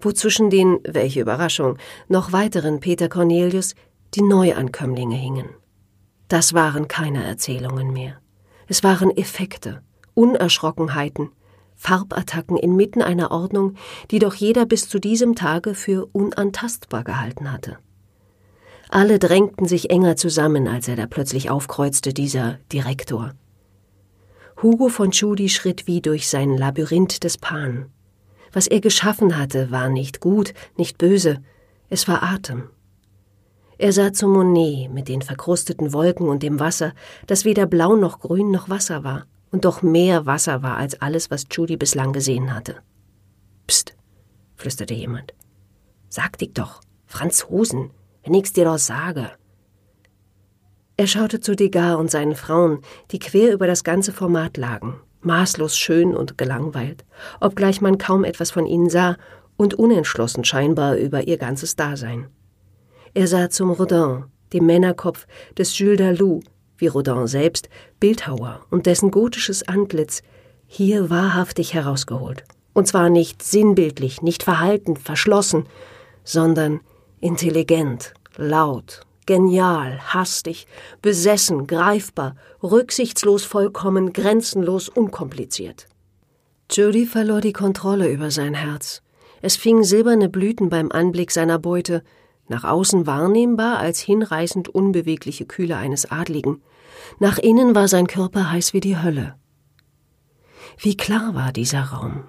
Wo 0.00 0.10
zwischen 0.12 0.48
den, 0.48 0.78
welche 0.88 1.20
Überraschung, 1.20 1.76
noch 2.08 2.32
weiteren 2.32 2.80
Peter 2.80 3.10
Cornelius 3.10 3.74
die 4.14 4.22
Neuankömmlinge 4.22 5.16
hingen. 5.16 5.50
Das 6.28 6.54
waren 6.54 6.88
keine 6.88 7.24
Erzählungen 7.24 7.92
mehr. 7.92 8.16
Es 8.68 8.84
waren 8.84 9.14
Effekte, 9.14 9.82
Unerschrockenheiten, 10.14 11.28
Farbattacken 11.84 12.56
inmitten 12.56 13.02
einer 13.02 13.30
Ordnung, 13.30 13.74
die 14.10 14.18
doch 14.18 14.34
jeder 14.34 14.64
bis 14.64 14.88
zu 14.88 14.98
diesem 14.98 15.34
Tage 15.34 15.74
für 15.74 16.06
unantastbar 16.12 17.04
gehalten 17.04 17.52
hatte. 17.52 17.76
Alle 18.88 19.18
drängten 19.18 19.68
sich 19.68 19.90
enger 19.90 20.16
zusammen, 20.16 20.66
als 20.66 20.88
er 20.88 20.96
da 20.96 21.06
plötzlich 21.06 21.50
aufkreuzte, 21.50 22.14
dieser 22.14 22.58
Direktor. 22.72 23.34
Hugo 24.62 24.88
von 24.88 25.10
Tschudi 25.10 25.50
schritt 25.50 25.86
wie 25.86 26.00
durch 26.00 26.28
sein 26.28 26.56
Labyrinth 26.56 27.22
des 27.22 27.36
Pan. 27.36 27.90
Was 28.50 28.66
er 28.66 28.80
geschaffen 28.80 29.36
hatte, 29.36 29.70
war 29.70 29.90
nicht 29.90 30.20
gut, 30.20 30.54
nicht 30.78 30.96
böse, 30.96 31.42
es 31.90 32.08
war 32.08 32.22
Atem. 32.22 32.70
Er 33.76 33.92
sah 33.92 34.12
zu 34.12 34.26
Monet 34.26 34.90
mit 34.90 35.08
den 35.08 35.20
verkrusteten 35.20 35.92
Wolken 35.92 36.28
und 36.28 36.42
dem 36.42 36.60
Wasser, 36.60 36.94
das 37.26 37.44
weder 37.44 37.66
blau 37.66 37.94
noch 37.94 38.20
grün 38.20 38.50
noch 38.50 38.70
Wasser 38.70 39.04
war 39.04 39.26
und 39.54 39.64
doch 39.64 39.82
mehr 39.82 40.26
Wasser 40.26 40.64
war 40.64 40.78
als 40.78 41.00
alles, 41.00 41.30
was 41.30 41.46
Judy 41.48 41.76
bislang 41.76 42.12
gesehen 42.12 42.52
hatte. 42.52 42.74
Psst, 43.68 43.94
flüsterte 44.56 44.94
jemand. 44.94 45.32
Sag 46.08 46.38
dich 46.38 46.54
doch, 46.54 46.80
Franzosen, 47.06 47.90
wenn 48.24 48.34
ich's 48.34 48.52
dir 48.52 48.64
doch 48.64 48.78
sage. 48.78 49.30
Er 50.96 51.06
schaute 51.06 51.38
zu 51.38 51.54
Degas 51.54 51.94
und 51.94 52.10
seinen 52.10 52.34
Frauen, 52.34 52.80
die 53.12 53.20
quer 53.20 53.52
über 53.52 53.68
das 53.68 53.84
ganze 53.84 54.12
Format 54.12 54.56
lagen, 54.56 55.00
maßlos 55.20 55.78
schön 55.78 56.16
und 56.16 56.36
gelangweilt, 56.36 57.04
obgleich 57.40 57.80
man 57.80 57.96
kaum 57.96 58.24
etwas 58.24 58.50
von 58.50 58.66
ihnen 58.66 58.90
sah 58.90 59.16
und 59.56 59.74
unentschlossen 59.74 60.42
scheinbar 60.42 60.96
über 60.96 61.28
ihr 61.28 61.38
ganzes 61.38 61.76
Dasein. 61.76 62.26
Er 63.14 63.28
sah 63.28 63.50
zum 63.50 63.70
Rodin, 63.70 64.24
dem 64.52 64.66
Männerkopf 64.66 65.28
des 65.56 65.78
Jules 65.78 65.98
Dalou, 65.98 66.40
wie 66.78 66.86
Rodin 66.86 67.26
selbst, 67.26 67.68
Bildhauer 68.00 68.64
und 68.70 68.86
dessen 68.86 69.10
gotisches 69.10 69.66
Antlitz 69.66 70.22
hier 70.66 71.10
wahrhaftig 71.10 71.74
herausgeholt. 71.74 72.44
Und 72.72 72.88
zwar 72.88 73.08
nicht 73.08 73.42
sinnbildlich, 73.42 74.22
nicht 74.22 74.42
verhalten, 74.42 74.96
verschlossen, 74.96 75.66
sondern 76.24 76.80
intelligent, 77.20 78.14
laut, 78.36 79.02
genial, 79.26 80.00
hastig, 80.00 80.66
besessen, 81.00 81.66
greifbar, 81.66 82.36
rücksichtslos 82.62 83.44
vollkommen, 83.44 84.12
grenzenlos, 84.12 84.88
unkompliziert. 84.88 85.86
Judy 86.70 87.06
verlor 87.06 87.40
die 87.40 87.52
Kontrolle 87.52 88.10
über 88.10 88.30
sein 88.30 88.54
Herz. 88.54 89.02
Es 89.42 89.56
fing 89.56 89.84
silberne 89.84 90.28
Blüten 90.28 90.70
beim 90.70 90.90
Anblick 90.90 91.30
seiner 91.30 91.58
Beute, 91.58 92.02
nach 92.48 92.64
außen 92.64 93.06
wahrnehmbar 93.06 93.78
als 93.78 94.00
hinreißend 94.00 94.68
unbewegliche 94.68 95.46
Kühle 95.46 95.76
eines 95.76 96.10
Adligen, 96.10 96.62
nach 97.18 97.38
innen 97.38 97.74
war 97.74 97.88
sein 97.88 98.06
Körper 98.06 98.50
heiß 98.50 98.72
wie 98.72 98.80
die 98.80 98.98
Hölle. 98.98 99.36
Wie 100.78 100.96
klar 100.96 101.34
war 101.34 101.52
dieser 101.52 101.82
Raum. 101.84 102.24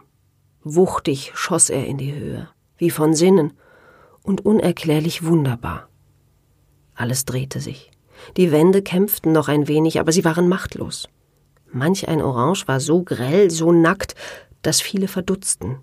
Wuchtig 0.64 1.32
schoss 1.36 1.70
er 1.70 1.86
in 1.86 1.98
die 1.98 2.14
Höhe, 2.14 2.50
wie 2.78 2.90
von 2.90 3.14
Sinnen, 3.14 3.54
und 4.24 4.44
unerklärlich 4.44 5.24
wunderbar. 5.24 5.88
Alles 6.96 7.26
drehte 7.26 7.60
sich. 7.60 7.92
Die 8.38 8.52
Wände 8.52 8.82
kämpften 8.82 9.32
noch 9.32 9.48
ein 9.48 9.68
wenig, 9.68 10.00
aber 10.00 10.12
sie 10.12 10.26
waren 10.26 10.48
machtlos. 10.48 11.08
Manch 11.72 12.08
ein 12.08 12.22
Orange 12.22 12.68
war 12.68 12.80
so 12.80 13.04
grell, 13.04 13.52
so 13.52 13.72
nackt, 13.72 14.16
dass 14.62 14.82
viele 14.82 15.08
verdutzten. 15.08 15.80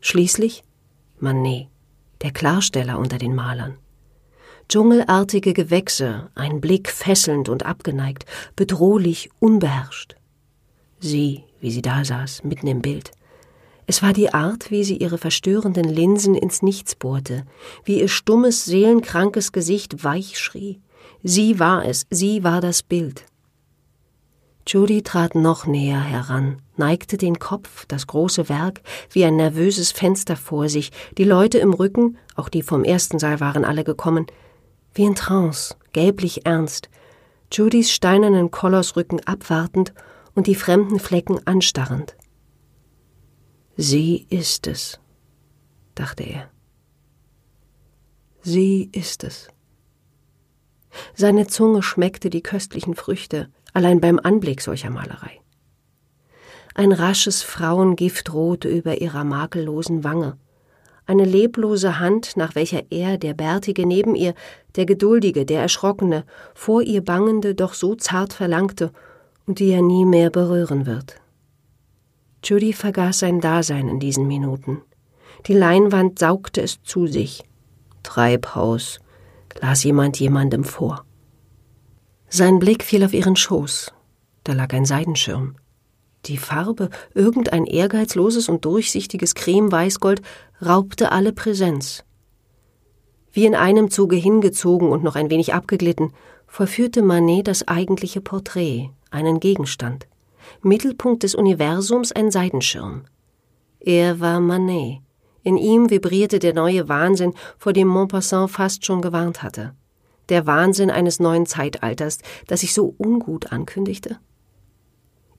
Schließlich 0.00 0.64
Manet, 1.18 1.68
der 2.22 2.32
Klarsteller 2.32 2.98
unter 2.98 3.18
den 3.18 3.34
Malern. 3.34 3.78
Dschungelartige 4.68 5.52
Gewächse, 5.52 6.28
ein 6.34 6.60
Blick 6.60 6.90
fesselnd 6.90 7.48
und 7.48 7.64
abgeneigt, 7.64 8.26
bedrohlich, 8.56 9.30
unbeherrscht. 9.38 10.16
Sie, 10.98 11.44
wie 11.60 11.70
sie 11.70 11.82
da 11.82 12.04
saß, 12.04 12.42
mitten 12.44 12.66
im 12.66 12.82
Bild. 12.82 13.12
Es 13.86 14.02
war 14.02 14.12
die 14.12 14.34
Art, 14.34 14.72
wie 14.72 14.82
sie 14.82 14.96
ihre 14.96 15.18
verstörenden 15.18 15.84
Linsen 15.84 16.34
ins 16.34 16.62
Nichts 16.62 16.96
bohrte, 16.96 17.44
wie 17.84 18.00
ihr 18.00 18.08
stummes, 18.08 18.64
seelenkrankes 18.64 19.52
Gesicht 19.52 20.02
weich 20.02 20.38
schrie. 20.38 20.80
Sie 21.22 21.60
war 21.60 21.84
es, 21.84 22.06
sie 22.10 22.42
war 22.42 22.60
das 22.60 22.82
Bild. 22.82 23.24
Judy 24.66 25.02
trat 25.02 25.36
noch 25.36 25.66
näher 25.66 26.00
heran, 26.00 26.60
neigte 26.78 27.16
den 27.16 27.38
Kopf, 27.38 27.86
das 27.86 28.06
große 28.06 28.48
Werk, 28.48 28.80
wie 29.10 29.24
ein 29.24 29.36
nervöses 29.36 29.92
Fenster 29.92 30.36
vor 30.36 30.68
sich, 30.68 30.92
die 31.18 31.24
Leute 31.24 31.58
im 31.58 31.72
Rücken, 31.72 32.18
auch 32.34 32.48
die 32.48 32.62
vom 32.62 32.84
ersten 32.84 33.18
Saal 33.18 33.40
waren 33.40 33.64
alle 33.64 33.84
gekommen, 33.84 34.26
wie 34.94 35.04
in 35.04 35.14
Trance, 35.14 35.76
gelblich 35.92 36.46
ernst, 36.46 36.88
Judys 37.52 37.92
steinernen 37.92 38.50
Kolossrücken 38.50 39.24
abwartend 39.26 39.94
und 40.34 40.46
die 40.46 40.54
fremden 40.54 40.98
Flecken 40.98 41.46
anstarrend. 41.46 42.16
Sie 43.76 44.26
ist 44.30 44.66
es, 44.66 45.00
dachte 45.94 46.24
er. 46.24 46.50
Sie 48.42 48.88
ist 48.92 49.24
es. 49.24 49.48
Seine 51.14 51.46
Zunge 51.46 51.82
schmeckte 51.82 52.30
die 52.30 52.42
köstlichen 52.42 52.94
Früchte, 52.94 53.50
allein 53.72 54.00
beim 54.00 54.18
Anblick 54.18 54.62
solcher 54.62 54.90
Malerei. 54.90 55.40
Ein 56.78 56.92
rasches 56.92 57.42
Frauengift 57.42 58.34
ruhte 58.34 58.68
über 58.68 59.00
ihrer 59.00 59.24
makellosen 59.24 60.04
Wange, 60.04 60.36
eine 61.06 61.24
leblose 61.24 61.98
Hand, 62.00 62.36
nach 62.36 62.54
welcher 62.54 62.82
er, 62.90 63.16
der 63.16 63.32
Bärtige 63.32 63.86
neben 63.86 64.14
ihr, 64.14 64.34
der 64.74 64.84
Geduldige, 64.84 65.46
der 65.46 65.62
Erschrockene, 65.62 66.26
vor 66.54 66.82
ihr 66.82 67.02
Bangende 67.02 67.54
doch 67.54 67.72
so 67.72 67.94
zart 67.94 68.34
verlangte 68.34 68.92
und 69.46 69.58
die 69.58 69.70
er 69.70 69.80
nie 69.80 70.04
mehr 70.04 70.28
berühren 70.28 70.84
wird. 70.84 71.18
Judy 72.44 72.74
vergaß 72.74 73.20
sein 73.20 73.40
Dasein 73.40 73.88
in 73.88 73.98
diesen 73.98 74.26
Minuten. 74.26 74.82
Die 75.46 75.54
Leinwand 75.54 76.18
saugte 76.18 76.60
es 76.60 76.82
zu 76.82 77.06
sich. 77.06 77.42
Treibhaus, 78.02 79.00
las 79.62 79.82
jemand 79.82 80.20
jemandem 80.20 80.62
vor. 80.62 81.06
Sein 82.28 82.58
Blick 82.58 82.84
fiel 82.84 83.02
auf 83.02 83.14
ihren 83.14 83.36
Schoß. 83.36 83.94
Da 84.44 84.52
lag 84.52 84.74
ein 84.74 84.84
Seidenschirm. 84.84 85.56
Die 86.26 86.38
Farbe, 86.38 86.90
irgendein 87.14 87.66
ehrgeizloses 87.66 88.48
und 88.48 88.64
durchsichtiges 88.64 89.34
Creme-Weißgold, 89.34 90.22
raubte 90.64 91.12
alle 91.12 91.32
Präsenz. 91.32 92.04
Wie 93.32 93.46
in 93.46 93.54
einem 93.54 93.90
Zuge 93.90 94.16
hingezogen 94.16 94.88
und 94.88 95.04
noch 95.04 95.14
ein 95.14 95.30
wenig 95.30 95.54
abgeglitten, 95.54 96.12
vollführte 96.46 97.02
Manet 97.02 97.46
das 97.46 97.68
eigentliche 97.68 98.20
Porträt, 98.20 98.90
einen 99.10 99.40
Gegenstand. 99.40 100.06
Mittelpunkt 100.62 101.22
des 101.22 101.34
Universums 101.34 102.12
ein 102.12 102.30
Seidenschirm. 102.30 103.04
Er 103.78 104.20
war 104.20 104.40
Manet. 104.40 105.00
In 105.42 105.56
ihm 105.56 105.90
vibrierte 105.90 106.40
der 106.40 106.54
neue 106.54 106.88
Wahnsinn, 106.88 107.34
vor 107.58 107.72
dem 107.72 107.86
Montpassant 107.86 108.50
fast 108.50 108.84
schon 108.84 109.00
gewarnt 109.00 109.42
hatte. 109.42 109.74
Der 110.28 110.46
Wahnsinn 110.46 110.90
eines 110.90 111.20
neuen 111.20 111.46
Zeitalters, 111.46 112.18
das 112.48 112.60
sich 112.60 112.74
so 112.74 112.94
ungut 112.98 113.52
ankündigte. 113.52 114.18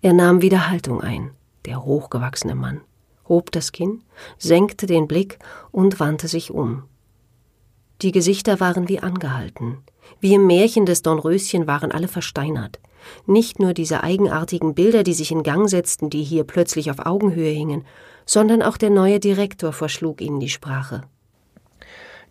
Er 0.01 0.13
nahm 0.13 0.41
wieder 0.41 0.69
Haltung 0.69 1.01
ein, 1.01 1.31
der 1.65 1.83
hochgewachsene 1.83 2.55
Mann, 2.55 2.81
hob 3.27 3.51
das 3.51 3.71
Kinn, 3.71 4.03
senkte 4.37 4.85
den 4.85 5.07
Blick 5.07 5.39
und 5.71 5.99
wandte 5.99 6.27
sich 6.27 6.51
um. 6.51 6.83
Die 8.03 8.11
Gesichter 8.11 8.59
waren 8.59 8.87
wie 8.89 8.99
angehalten. 8.99 9.79
Wie 10.19 10.35
im 10.35 10.45
Märchen 10.45 10.85
des 10.85 11.01
Dornröschen 11.01 11.65
waren 11.65 11.91
alle 11.91 12.07
versteinert. 12.07 12.79
Nicht 13.25 13.59
nur 13.59 13.73
diese 13.73 14.03
eigenartigen 14.03 14.75
Bilder, 14.75 15.01
die 15.03 15.13
sich 15.13 15.31
in 15.31 15.41
Gang 15.41 15.67
setzten, 15.67 16.09
die 16.09 16.23
hier 16.23 16.43
plötzlich 16.43 16.91
auf 16.91 17.05
Augenhöhe 17.05 17.51
hingen, 17.51 17.85
sondern 18.25 18.61
auch 18.61 18.77
der 18.77 18.91
neue 18.91 19.19
Direktor 19.19 19.73
verschlug 19.73 20.21
ihnen 20.21 20.39
die 20.39 20.49
Sprache. 20.49 21.01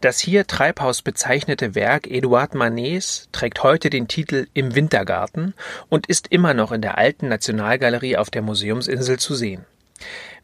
Das 0.07 0.21
hier 0.21 0.47
Treibhaus 0.47 1.03
bezeichnete 1.03 1.75
Werk 1.75 2.07
Eduard 2.07 2.55
Manets 2.55 3.29
trägt 3.33 3.65
heute 3.65 3.91
den 3.91 4.07
Titel 4.07 4.47
Im 4.55 4.77
Wintergarten 4.77 5.53
und 5.89 6.07
ist 6.07 6.29
immer 6.29 6.55
noch 6.55 6.71
in 6.71 6.81
der 6.81 6.97
alten 6.97 7.27
Nationalgalerie 7.27 8.17
auf 8.17 8.31
der 8.31 8.43
Museumsinsel 8.43 9.19
zu 9.19 9.35
sehen. 9.35 9.65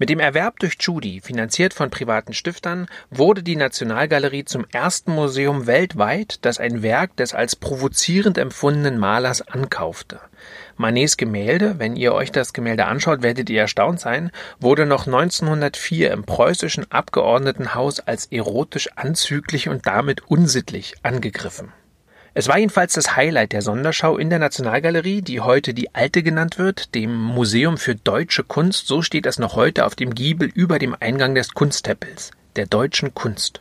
Mit 0.00 0.09
dem 0.09 0.19
Erwerb 0.19 0.59
durch 0.59 0.78
Judy, 0.81 1.21
finanziert 1.21 1.75
von 1.75 1.90
privaten 1.90 2.35
Stiftern, 2.35 2.88
wurde 3.09 3.45
die 3.45 3.54
Nationalgalerie 3.54 4.45
zum 4.47 4.66
ersten 4.73 5.12
Museum 5.12 5.69
weltweit, 5.69 6.45
das 6.45 6.59
ein 6.59 6.83
Werk 6.83 7.16
des 7.16 7.33
als 7.33 7.54
provozierend 7.54 8.38
empfundenen 8.38 8.99
Malers 8.99 9.42
ankaufte. 9.42 10.19
Manets 10.76 11.17
Gemälde, 11.17 11.79
wenn 11.79 11.97
ihr 11.97 12.14
euch 12.14 12.33
das 12.33 12.52
Gemälde 12.52 12.87
anschaut, 12.87 13.23
werdet 13.23 13.50
ihr 13.50 13.61
erstaunt 13.61 14.00
sein, 14.00 14.31
wurde 14.61 14.87
noch 14.87 15.07
1904 15.07 16.11
im 16.11 16.25
preußischen 16.25 16.91
Abgeordnetenhaus 16.91 18.00
als 18.00 18.26
erotisch 18.26 18.88
anzüglich 18.97 19.69
und 19.69 19.87
damit 19.87 20.23
unsittlich 20.29 20.95
angegriffen. 21.02 21.73
Es 22.35 22.49
war 22.49 22.59
jedenfalls 22.59 22.95
das 22.95 23.14
Highlight 23.14 23.52
der 23.52 23.61
Sonderschau 23.61 24.17
in 24.17 24.31
der 24.31 24.38
Nationalgalerie, 24.38 25.21
die 25.21 25.41
heute 25.41 25.75
die 25.75 25.95
Alte 25.95 26.23
genannt 26.23 26.59
wird, 26.59 26.95
dem 26.95 27.14
Museum 27.14 27.76
für 27.76 27.95
deutsche 27.95 28.43
Kunst, 28.43 28.87
so 28.87 29.02
steht 29.02 29.26
es 29.26 29.38
noch 29.38 29.55
heute 29.55 29.85
auf 29.85 29.95
dem 29.95 30.14
Giebel 30.14 30.49
über 30.49 30.79
dem 30.79 30.97
Eingang 30.99 31.35
des 31.35 31.52
Kunsttempels, 31.52 32.31
der 32.57 32.67
deutschen 32.67 33.12
Kunst. 33.12 33.61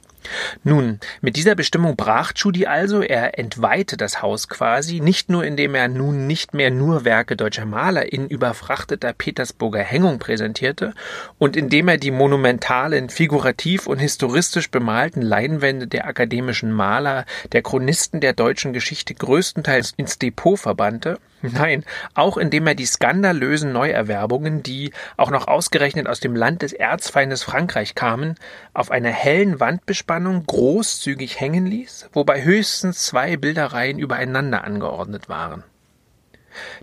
Nun, 0.63 0.99
mit 1.21 1.35
dieser 1.35 1.55
Bestimmung 1.55 1.95
brach 1.95 2.33
Tschudi 2.33 2.65
also, 2.65 3.01
er 3.01 3.39
entweihte 3.39 3.97
das 3.97 4.21
Haus 4.21 4.47
quasi, 4.47 4.99
nicht 4.99 5.29
nur 5.29 5.43
indem 5.43 5.75
er 5.75 5.87
nun 5.87 6.27
nicht 6.27 6.53
mehr 6.53 6.71
nur 6.71 7.05
Werke 7.05 7.35
deutscher 7.35 7.65
Maler 7.65 8.11
in 8.11 8.27
überfrachteter 8.27 9.13
Petersburger 9.13 9.81
Hängung 9.81 10.19
präsentierte 10.19 10.93
und 11.37 11.55
indem 11.55 11.87
er 11.87 11.97
die 11.97 12.11
monumentalen, 12.11 13.09
figurativ 13.09 13.87
und 13.87 13.99
historistisch 13.99 14.69
bemalten 14.69 15.21
Leinwände 15.21 15.87
der 15.87 16.05
akademischen 16.05 16.71
Maler, 16.71 17.25
der 17.51 17.61
Chronisten 17.61 18.19
der 18.21 18.33
deutschen 18.33 18.73
Geschichte 18.73 19.13
größtenteils 19.13 19.93
ins 19.97 20.19
Depot 20.19 20.59
verbannte, 20.59 21.19
Nein, 21.41 21.83
auch 22.13 22.37
indem 22.37 22.67
er 22.67 22.75
die 22.75 22.85
skandalösen 22.85 23.71
Neuerwerbungen, 23.71 24.61
die 24.61 24.91
auch 25.17 25.31
noch 25.31 25.47
ausgerechnet 25.47 26.07
aus 26.07 26.19
dem 26.19 26.35
Land 26.35 26.61
des 26.61 26.73
Erzfeindes 26.73 27.43
Frankreich 27.43 27.95
kamen, 27.95 28.35
auf 28.73 28.91
einer 28.91 29.09
hellen 29.09 29.59
Wandbespannung 29.59 30.45
großzügig 30.45 31.39
hängen 31.39 31.65
ließ, 31.65 32.09
wobei 32.13 32.43
höchstens 32.43 33.05
zwei 33.05 33.37
Bilderreihen 33.37 33.97
übereinander 33.97 34.63
angeordnet 34.63 35.29
waren. 35.29 35.63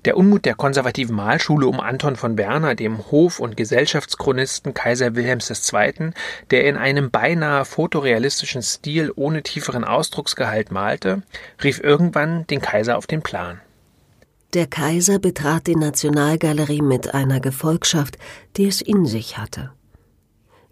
Der 0.04 0.16
Unmut 0.16 0.44
der 0.44 0.54
konservativen 0.54 1.14
Malschule 1.14 1.66
um 1.66 1.78
Anton 1.78 2.16
von 2.16 2.38
Werner, 2.38 2.74
dem 2.74 3.10
Hof- 3.10 3.38
und 3.38 3.56
Gesellschaftschronisten 3.56 4.74
Kaiser 4.74 5.14
Wilhelms 5.14 5.50
II., 5.50 6.12
der 6.50 6.64
in 6.64 6.76
einem 6.76 7.10
beinahe 7.10 7.64
fotorealistischen 7.64 8.62
Stil 8.62 9.12
ohne 9.14 9.42
tieferen 9.42 9.84
Ausdrucksgehalt 9.84 10.70
malte, 10.70 11.22
rief 11.62 11.80
irgendwann 11.80 12.46
den 12.46 12.60
Kaiser 12.60 12.96
auf 12.96 13.06
den 13.06 13.22
Plan. 13.22 13.60
Der 14.54 14.66
Kaiser 14.66 15.18
betrat 15.18 15.66
die 15.66 15.76
Nationalgalerie 15.76 16.80
mit 16.80 17.12
einer 17.12 17.38
Gefolgschaft, 17.38 18.16
die 18.56 18.66
es 18.66 18.80
in 18.80 19.04
sich 19.04 19.36
hatte. 19.36 19.72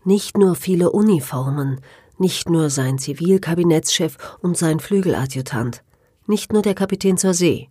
Nicht 0.02 0.38
nur 0.38 0.54
viele 0.54 0.90
Uniformen, 0.90 1.80
nicht 2.16 2.48
nur 2.48 2.70
sein 2.70 2.98
Zivilkabinettschef 2.98 4.16
und 4.40 4.56
sein 4.56 4.80
Flügeladjutant, 4.80 5.82
nicht 6.26 6.54
nur 6.54 6.62
der 6.62 6.74
Kapitän 6.74 7.18
zur 7.18 7.34
See, 7.34 7.68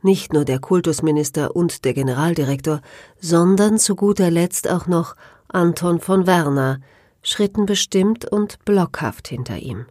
nicht 0.00 0.32
nur 0.32 0.44
der 0.44 0.60
Kultusminister 0.60 1.56
und 1.56 1.84
der 1.84 1.92
Generaldirektor, 1.92 2.80
sondern 3.20 3.78
zu 3.78 3.96
guter 3.96 4.30
Letzt 4.30 4.70
auch 4.70 4.86
noch 4.86 5.16
Anton 5.48 5.98
von 5.98 6.28
Werner, 6.28 6.78
schritten 7.22 7.66
bestimmt 7.66 8.30
und 8.30 8.64
blockhaft 8.64 9.26
hinter 9.26 9.56
ihm. 9.56 9.86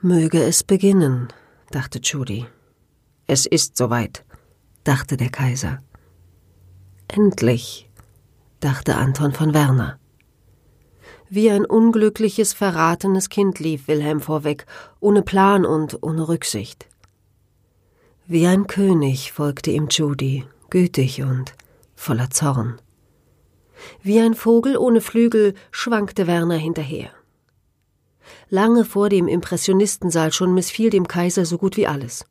Möge 0.00 0.44
es 0.44 0.62
beginnen, 0.62 1.28
dachte 1.72 1.98
Judy. 1.98 2.46
Es 3.28 3.44
ist 3.44 3.76
soweit, 3.76 4.24
dachte 4.84 5.16
der 5.16 5.30
Kaiser. 5.30 5.82
Endlich, 7.08 7.90
dachte 8.60 8.94
Anton 8.94 9.32
von 9.32 9.52
Werner. 9.52 9.98
Wie 11.28 11.50
ein 11.50 11.64
unglückliches, 11.64 12.52
verratenes 12.52 13.28
Kind 13.28 13.58
lief 13.58 13.88
Wilhelm 13.88 14.20
vorweg, 14.20 14.64
ohne 15.00 15.22
Plan 15.22 15.66
und 15.66 16.04
ohne 16.04 16.28
Rücksicht. 16.28 16.86
Wie 18.28 18.46
ein 18.46 18.68
König 18.68 19.32
folgte 19.32 19.72
ihm 19.72 19.88
Judy, 19.90 20.44
gütig 20.70 21.22
und 21.22 21.54
voller 21.96 22.30
Zorn. 22.30 22.80
Wie 24.02 24.20
ein 24.20 24.34
Vogel 24.34 24.76
ohne 24.76 25.00
Flügel 25.00 25.54
schwankte 25.72 26.28
Werner 26.28 26.58
hinterher. 26.58 27.10
Lange 28.50 28.84
vor 28.84 29.08
dem 29.08 29.26
Impressionistensaal 29.26 30.32
schon 30.32 30.54
missfiel 30.54 30.90
dem 30.90 31.08
Kaiser 31.08 31.44
so 31.44 31.58
gut 31.58 31.76
wie 31.76 31.88
alles. 31.88 32.24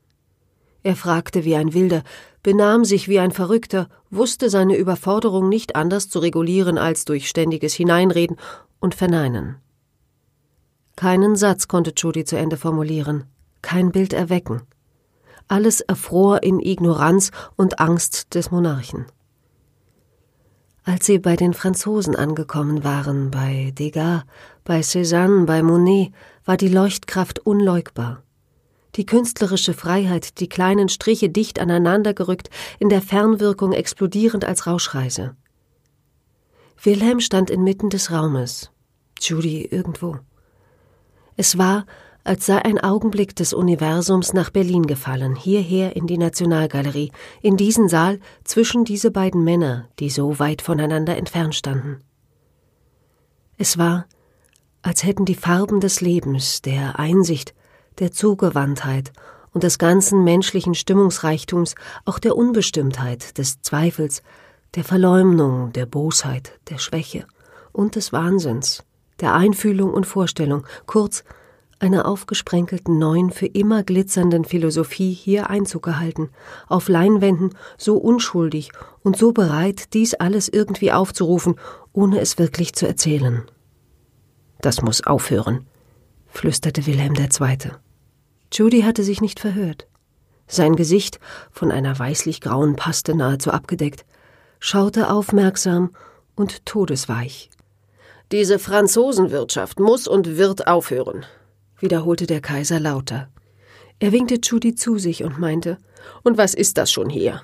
Er 0.85 0.95
fragte 0.95 1.45
wie 1.45 1.55
ein 1.55 1.73
Wilder, 1.73 2.03
benahm 2.43 2.85
sich 2.85 3.07
wie 3.07 3.17
ein 3.17 3.31
Verrückter, 3.31 3.89
wusste 4.11 4.51
seine 4.51 4.77
Überforderung 4.77 5.49
nicht 5.49 5.75
anders 5.75 6.09
zu 6.09 6.19
regulieren 6.19 6.77
als 6.77 7.05
durch 7.05 7.27
ständiges 7.27 7.73
Hineinreden 7.73 8.37
und 8.79 8.93
Verneinen. 8.93 9.55
Keinen 10.95 11.35
Satz 11.35 11.67
konnte 11.67 11.91
Judy 11.97 12.23
zu 12.23 12.37
Ende 12.37 12.55
formulieren, 12.55 13.23
kein 13.63 13.91
Bild 13.91 14.13
erwecken. 14.13 14.61
Alles 15.47 15.81
erfror 15.81 16.43
in 16.43 16.59
Ignoranz 16.59 17.31
und 17.55 17.79
Angst 17.79 18.35
des 18.35 18.51
Monarchen. 18.51 19.07
Als 20.83 21.07
sie 21.07 21.17
bei 21.17 21.35
den 21.35 21.55
Franzosen 21.55 22.15
angekommen 22.15 22.83
waren, 22.83 23.31
bei 23.31 23.73
Degas, 23.73 24.21
bei 24.63 24.81
Cézanne, 24.81 25.47
bei 25.47 25.63
Monet, 25.63 26.13
war 26.45 26.57
die 26.57 26.69
Leuchtkraft 26.69 27.39
unleugbar 27.39 28.21
die 28.95 29.05
künstlerische 29.05 29.73
Freiheit, 29.73 30.39
die 30.39 30.49
kleinen 30.49 30.89
Striche 30.89 31.29
dicht 31.29 31.59
aneinandergerückt, 31.59 32.49
in 32.79 32.89
der 32.89 33.01
Fernwirkung 33.01 33.73
explodierend 33.73 34.45
als 34.45 34.67
Rauschreise. 34.67 35.35
Wilhelm 36.81 37.19
stand 37.19 37.49
inmitten 37.49 37.89
des 37.89 38.11
Raumes, 38.11 38.71
Judy 39.19 39.65
irgendwo. 39.65 40.17
Es 41.35 41.57
war, 41.57 41.85
als 42.23 42.45
sei 42.45 42.57
ein 42.63 42.79
Augenblick 42.79 43.35
des 43.35 43.53
Universums 43.53 44.33
nach 44.33 44.49
Berlin 44.49 44.87
gefallen, 44.87 45.35
hierher 45.35 45.95
in 45.95 46.07
die 46.07 46.17
Nationalgalerie, 46.17 47.11
in 47.41 47.55
diesen 47.55 47.87
Saal 47.87 48.19
zwischen 48.43 48.83
diese 48.83 49.11
beiden 49.11 49.43
Männer, 49.43 49.87
die 49.99 50.09
so 50.09 50.39
weit 50.39 50.61
voneinander 50.61 51.17
entfernt 51.17 51.55
standen. 51.55 51.99
Es 53.57 53.77
war, 53.77 54.07
als 54.81 55.03
hätten 55.03 55.25
die 55.25 55.35
Farben 55.35 55.79
des 55.79 56.01
Lebens, 56.01 56.61
der 56.61 56.99
Einsicht, 56.99 57.53
der 57.99 58.11
Zugewandtheit 58.11 59.11
und 59.53 59.63
des 59.63 59.77
ganzen 59.77 60.23
menschlichen 60.23 60.75
Stimmungsreichtums, 60.75 61.75
auch 62.03 62.19
der 62.19 62.35
Unbestimmtheit, 62.35 63.37
des 63.37 63.61
Zweifels, 63.61 64.21
der 64.75 64.83
Verleumdung, 64.83 65.71
der 65.71 65.85
Bosheit, 65.85 66.59
der 66.69 66.77
Schwäche 66.77 67.25
und 67.71 67.95
des 67.95 68.11
Wahnsinns, 68.11 68.83
der 69.21 69.33
Einfühlung 69.33 69.93
und 69.93 70.05
Vorstellung, 70.05 70.65
kurz 70.85 71.23
einer 71.79 72.07
aufgesprenkelten 72.07 72.97
neuen, 72.97 73.31
für 73.31 73.47
immer 73.47 73.83
glitzernden 73.83 74.45
Philosophie 74.45 75.13
hier 75.13 75.49
Einzug 75.49 75.83
gehalten, 75.83 76.29
auf 76.67 76.87
Leinwänden 76.87 77.55
so 77.77 77.97
unschuldig 77.97 78.71
und 79.03 79.17
so 79.17 79.31
bereit, 79.31 79.93
dies 79.93 80.13
alles 80.13 80.49
irgendwie 80.49 80.91
aufzurufen, 80.91 81.55
ohne 81.93 82.19
es 82.19 82.37
wirklich 82.37 82.73
zu 82.73 82.87
erzählen. 82.87 83.43
Das 84.61 84.81
muss 84.81 85.05
aufhören, 85.05 85.65
flüsterte 86.27 86.85
Wilhelm 86.85 87.13
II. 87.15 87.71
Judy 88.55 88.81
hatte 88.81 89.03
sich 89.03 89.21
nicht 89.21 89.39
verhört. 89.39 89.87
Sein 90.47 90.75
Gesicht, 90.75 91.19
von 91.51 91.71
einer 91.71 91.97
weißlich-grauen 91.97 92.75
Paste 92.75 93.15
nahezu 93.15 93.51
abgedeckt, 93.51 94.05
schaute 94.59 95.09
aufmerksam 95.09 95.95
und 96.35 96.65
todesweich. 96.65 97.49
Diese 98.31 98.57
Franzosenwirtschaft 98.57 99.79
muss 99.79 100.07
und 100.07 100.37
wird 100.37 100.67
aufhören, 100.67 101.25
wiederholte 101.79 102.27
der 102.27 102.41
Kaiser 102.41 102.79
lauter. 102.79 103.29
Er 103.99 104.11
winkte 104.11 104.39
Judy 104.41 104.75
zu 104.75 104.97
sich 104.97 105.23
und 105.23 105.37
meinte, 105.37 105.77
und 106.23 106.37
was 106.37 106.53
ist 106.53 106.77
das 106.77 106.91
schon 106.91 107.09
hier? 107.09 107.41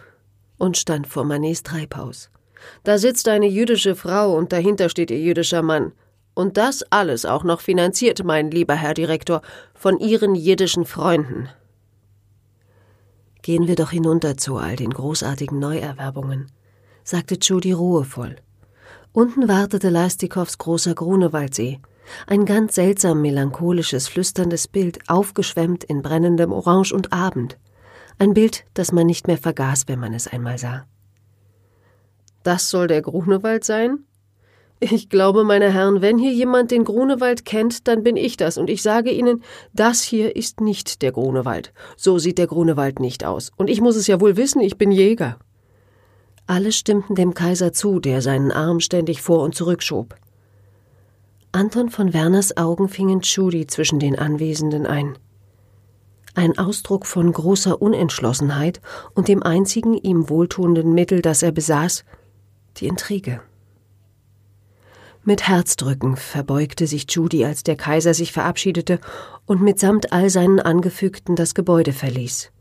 und 0.62 0.78
stand 0.78 1.08
vor 1.08 1.26
Manets 1.26 1.63
Treibhaus. 1.63 2.30
Da 2.84 3.00
sitzt 3.00 3.28
eine 3.28 3.47
jüdische 3.47 3.95
Frau 3.95 4.38
und 4.38 4.54
dahinter 4.54 4.89
steht 4.89 5.10
ihr 5.10 5.19
jüdischer 5.19 5.63
Mann. 5.63 5.91
Und 6.34 6.58
das 6.58 6.84
alles 6.89 7.26
auch 7.26 7.44
noch 7.44 7.62
finanziert, 7.62 8.24
mein 8.24 8.52
lieber 8.52 8.76
Herr 8.76 8.94
Direktor, 8.94 9.41
von 9.74 10.00
Ihren 10.00 10.36
jiddischen 10.36 10.86
Freunden. 10.86 11.50
Gehen 13.41 13.67
wir 13.67 13.76
doch 13.76 13.91
hinunter 13.91 14.38
zu 14.38 14.58
all 14.58 14.76
den 14.76 14.91
großartigen 14.91 15.60
Neuerwerbungen, 15.60 16.52
sagte 17.04 17.38
Judy 17.41 17.72
ruhevoll. 17.72 18.36
Unten 19.13 19.48
wartete 19.48 19.89
Leistikows 19.89 20.58
großer 20.58 20.96
Grunewaldsee, 20.96 21.80
ein 22.28 22.46
ganz 22.46 22.76
seltsam 22.76 23.22
melancholisches, 23.22 24.08
flüsterndes 24.08 24.67
Bild, 24.67 25.00
aufgeschwemmt 25.08 25.84
in 25.84 26.02
brennendem 26.02 26.52
Orange 26.52 26.94
und 26.94 27.12
Abend. 27.12 27.58
Ein 28.20 28.34
Bild, 28.34 28.65
das 28.74 28.91
man 28.91 29.08
nicht 29.08 29.28
mehr 29.28 29.38
vergaß, 29.38 29.88
wenn 29.88 30.00
man 30.00 30.13
es 30.13 30.28
einmal 30.28 30.58
sah. 30.58 30.86
Das 32.44 32.70
soll 32.70 32.88
der 32.88 33.02
Grunewald 33.02 33.63
sein? 33.63 34.06
Ich 34.84 35.10
glaube, 35.10 35.44
meine 35.44 35.72
Herren, 35.72 36.02
wenn 36.02 36.17
hier 36.17 36.34
jemand 36.34 36.72
den 36.72 36.86
Grunewald 36.86 37.46
kennt, 37.46 37.88
dann 37.88 38.02
bin 38.02 38.17
ich 38.17 38.36
das, 38.36 38.58
und 38.58 38.67
ich 38.67 38.82
sage 38.82 39.12
Ihnen, 39.12 39.44
das 39.74 40.02
hier 40.02 40.36
ist 40.36 40.60
nicht 40.60 41.04
der 41.04 41.12
Grunewald. 41.12 41.72
So 41.96 42.17
sieht 42.17 42.39
der 42.39 42.48
Grunewald 42.48 43.00
nicht 43.00 43.24
aus. 43.24 43.52
Und 43.56 43.70
ich 43.70 43.80
muss 43.80 43.96
es 43.96 44.08
ja 44.08 44.20
wohl 44.20 44.38
wissen, 44.38 44.60
ich 44.60 44.80
bin 44.80 44.91
Jäger. 44.91 45.38
Alle 46.48 46.72
stimmten 46.72 47.13
dem 47.13 47.36
Kaiser 47.36 47.74
zu, 47.74 48.00
der 48.00 48.24
seinen 48.24 48.52
Arm 48.52 48.80
ständig 48.80 49.22
vor 49.22 49.44
und 49.44 49.54
zurück 49.54 49.84
schob. 49.84 50.15
Anton 51.52 51.91
von 51.91 52.12
Werners 52.12 52.58
Augen 52.58 52.89
fingen 52.89 53.22
Judy 53.22 53.67
zwischen 53.67 54.00
den 54.00 54.17
Anwesenden 54.17 54.88
ein. 54.88 55.15
Ein 56.34 56.58
Ausdruck 56.58 57.06
von 57.06 57.32
großer 57.32 57.80
Unentschlossenheit 57.80 58.82
und 59.13 59.28
dem 59.28 59.44
einzigen 59.44 59.94
ihm 59.94 60.28
wohltuenden 60.28 60.96
Mittel, 60.96 61.22
das 61.22 61.44
er 61.44 61.52
besaß, 61.52 62.04
die 62.78 62.88
Intrige. 62.88 63.41
Mit 65.23 65.47
Herzdrücken 65.47 66.17
verbeugte 66.17 66.88
sich 66.88 67.05
Judy, 67.10 67.45
als 67.45 67.62
der 67.62 67.75
Kaiser 67.75 68.15
sich 68.15 68.31
verabschiedete 68.31 68.99
und 69.45 69.62
mitsamt 69.62 70.12
all 70.13 70.31
seinen 70.31 70.60
Angefügten 70.60 71.36
das 71.36 71.53
Gebäude 71.53 71.93
verließ. 71.93 72.51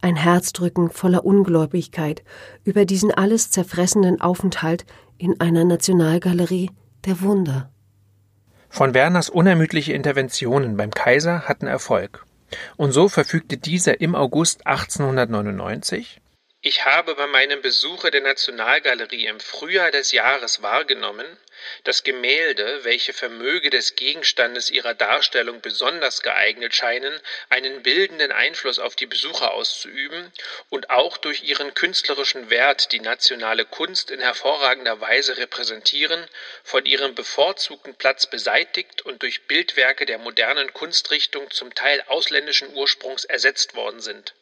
Ein 0.00 0.16
Herzdrücken 0.16 0.90
voller 0.90 1.26
Ungläubigkeit 1.26 2.22
über 2.64 2.86
diesen 2.86 3.12
alles 3.12 3.50
zerfressenden 3.50 4.20
Aufenthalt 4.20 4.86
in 5.18 5.40
einer 5.40 5.64
Nationalgalerie 5.64 6.70
der 7.04 7.20
Wunder. 7.20 7.70
Von 8.70 8.94
Werners 8.94 9.28
unermüdliche 9.28 9.92
Interventionen 9.92 10.76
beim 10.76 10.90
Kaiser 10.90 11.42
hatten 11.42 11.66
Erfolg. 11.66 12.24
Und 12.76 12.92
so 12.92 13.08
verfügte 13.08 13.58
dieser 13.58 14.00
im 14.00 14.14
August 14.14 14.66
1899 14.66 16.22
ich 16.60 16.84
habe 16.84 17.14
bei 17.14 17.28
meinem 17.28 17.62
Besuche 17.62 18.10
der 18.10 18.20
Nationalgalerie 18.20 19.26
im 19.26 19.38
Frühjahr 19.38 19.92
des 19.92 20.10
Jahres 20.10 20.60
wahrgenommen, 20.60 21.38
dass 21.84 22.02
Gemälde, 22.02 22.84
welche 22.84 23.12
Vermöge 23.12 23.70
des 23.70 23.94
Gegenstandes 23.94 24.68
ihrer 24.68 24.92
Darstellung 24.94 25.60
besonders 25.60 26.20
geeignet 26.20 26.74
scheinen, 26.74 27.18
einen 27.48 27.84
bildenden 27.84 28.32
Einfluss 28.32 28.80
auf 28.80 28.96
die 28.96 29.06
Besucher 29.06 29.52
auszuüben 29.52 30.32
und 30.68 30.90
auch 30.90 31.16
durch 31.16 31.44
ihren 31.44 31.74
künstlerischen 31.74 32.50
Wert 32.50 32.90
die 32.90 33.00
nationale 33.00 33.64
Kunst 33.64 34.10
in 34.10 34.20
hervorragender 34.20 35.00
Weise 35.00 35.36
repräsentieren, 35.38 36.26
von 36.64 36.84
ihrem 36.86 37.14
bevorzugten 37.14 37.94
Platz 37.94 38.26
beseitigt 38.26 39.02
und 39.02 39.22
durch 39.22 39.46
Bildwerke 39.46 40.06
der 40.06 40.18
modernen 40.18 40.72
Kunstrichtung 40.72 41.50
zum 41.52 41.72
Teil 41.74 42.02
ausländischen 42.08 42.74
Ursprungs 42.74 43.24
ersetzt 43.24 43.76
worden 43.76 44.00
sind 44.00 44.34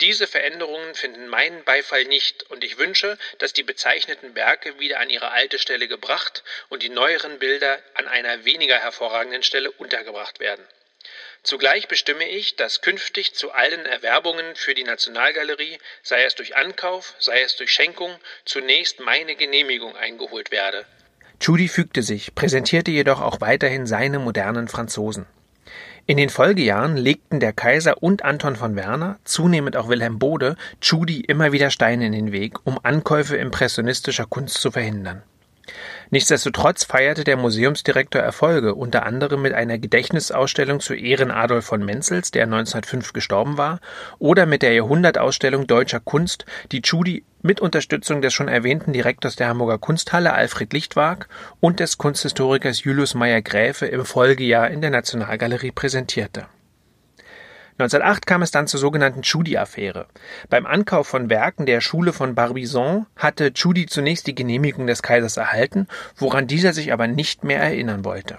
diese 0.00 0.26
Veränderungen 0.26 0.94
finden 0.94 1.28
meinen 1.28 1.62
Beifall 1.64 2.04
nicht, 2.04 2.50
und 2.50 2.64
ich 2.64 2.78
wünsche, 2.78 3.16
dass 3.38 3.52
die 3.52 3.62
bezeichneten 3.62 4.34
Werke 4.34 4.78
wieder 4.80 4.98
an 4.98 5.08
ihre 5.08 5.30
alte 5.30 5.58
Stelle 5.58 5.86
gebracht 5.86 6.42
und 6.68 6.82
die 6.82 6.88
neueren 6.88 7.38
Bilder 7.38 7.78
an 7.94 8.08
einer 8.08 8.44
weniger 8.44 8.78
hervorragenden 8.78 9.42
Stelle 9.44 9.70
untergebracht 9.70 10.40
werden. 10.40 10.64
Zugleich 11.44 11.88
bestimme 11.88 12.26
ich, 12.26 12.56
dass 12.56 12.80
künftig 12.80 13.34
zu 13.34 13.52
allen 13.52 13.84
Erwerbungen 13.84 14.56
für 14.56 14.74
die 14.74 14.82
Nationalgalerie, 14.82 15.78
sei 16.02 16.24
es 16.24 16.34
durch 16.34 16.56
Ankauf, 16.56 17.14
sei 17.18 17.42
es 17.42 17.56
durch 17.56 17.72
Schenkung, 17.72 18.18
zunächst 18.46 18.98
meine 18.98 19.36
Genehmigung 19.36 19.94
eingeholt 19.94 20.50
werde. 20.50 20.86
Judy 21.40 21.68
fügte 21.68 22.02
sich, 22.02 22.34
präsentierte 22.34 22.90
jedoch 22.90 23.20
auch 23.20 23.40
weiterhin 23.42 23.86
seine 23.86 24.18
modernen 24.18 24.68
Franzosen. 24.68 25.26
In 26.06 26.18
den 26.18 26.28
Folgejahren 26.28 26.98
legten 26.98 27.40
der 27.40 27.54
Kaiser 27.54 28.02
und 28.02 28.26
Anton 28.26 28.56
von 28.56 28.76
Werner, 28.76 29.18
zunehmend 29.24 29.74
auch 29.74 29.88
Wilhelm 29.88 30.18
Bode, 30.18 30.56
Tschudi 30.82 31.20
immer 31.20 31.52
wieder 31.52 31.70
Steine 31.70 32.04
in 32.04 32.12
den 32.12 32.30
Weg, 32.30 32.58
um 32.64 32.78
Ankäufe 32.82 33.36
impressionistischer 33.36 34.26
Kunst 34.26 34.60
zu 34.60 34.70
verhindern. 34.70 35.22
Nichtsdestotrotz 36.14 36.84
feierte 36.84 37.24
der 37.24 37.36
Museumsdirektor 37.36 38.22
Erfolge, 38.22 38.76
unter 38.76 39.04
anderem 39.04 39.42
mit 39.42 39.52
einer 39.52 39.78
Gedächtnisausstellung 39.78 40.78
zu 40.78 40.94
Ehren 40.94 41.32
Adolf 41.32 41.64
von 41.64 41.84
Menzels, 41.84 42.30
der 42.30 42.44
1905 42.44 43.12
gestorben 43.12 43.58
war, 43.58 43.80
oder 44.20 44.46
mit 44.46 44.62
der 44.62 44.74
Jahrhundertausstellung 44.74 45.66
deutscher 45.66 45.98
Kunst, 45.98 46.46
die 46.70 46.82
Tschudi 46.82 47.24
mit 47.42 47.60
Unterstützung 47.60 48.22
des 48.22 48.32
schon 48.32 48.46
erwähnten 48.46 48.92
Direktors 48.92 49.34
der 49.34 49.48
Hamburger 49.48 49.78
Kunsthalle 49.78 50.32
Alfred 50.32 50.72
Lichtwag 50.72 51.26
und 51.58 51.80
des 51.80 51.98
Kunsthistorikers 51.98 52.84
Julius 52.84 53.16
Meyer-Gräfe 53.16 53.86
im 53.86 54.04
Folgejahr 54.04 54.70
in 54.70 54.82
der 54.82 54.90
Nationalgalerie 54.90 55.72
präsentierte 55.72 56.46
1908 57.78 58.26
kam 58.26 58.42
es 58.42 58.52
dann 58.52 58.68
zur 58.68 58.78
sogenannten 58.78 59.22
Tschudi-Affäre. 59.22 60.06
Beim 60.48 60.64
Ankauf 60.64 61.08
von 61.08 61.28
Werken 61.28 61.66
der 61.66 61.80
Schule 61.80 62.12
von 62.12 62.36
Barbizon 62.36 63.06
hatte 63.16 63.52
Tschudi 63.52 63.86
zunächst 63.86 64.28
die 64.28 64.34
Genehmigung 64.36 64.86
des 64.86 65.02
Kaisers 65.02 65.36
erhalten, 65.36 65.88
woran 66.16 66.46
dieser 66.46 66.72
sich 66.72 66.92
aber 66.92 67.08
nicht 67.08 67.42
mehr 67.42 67.60
erinnern 67.60 68.04
wollte. 68.04 68.38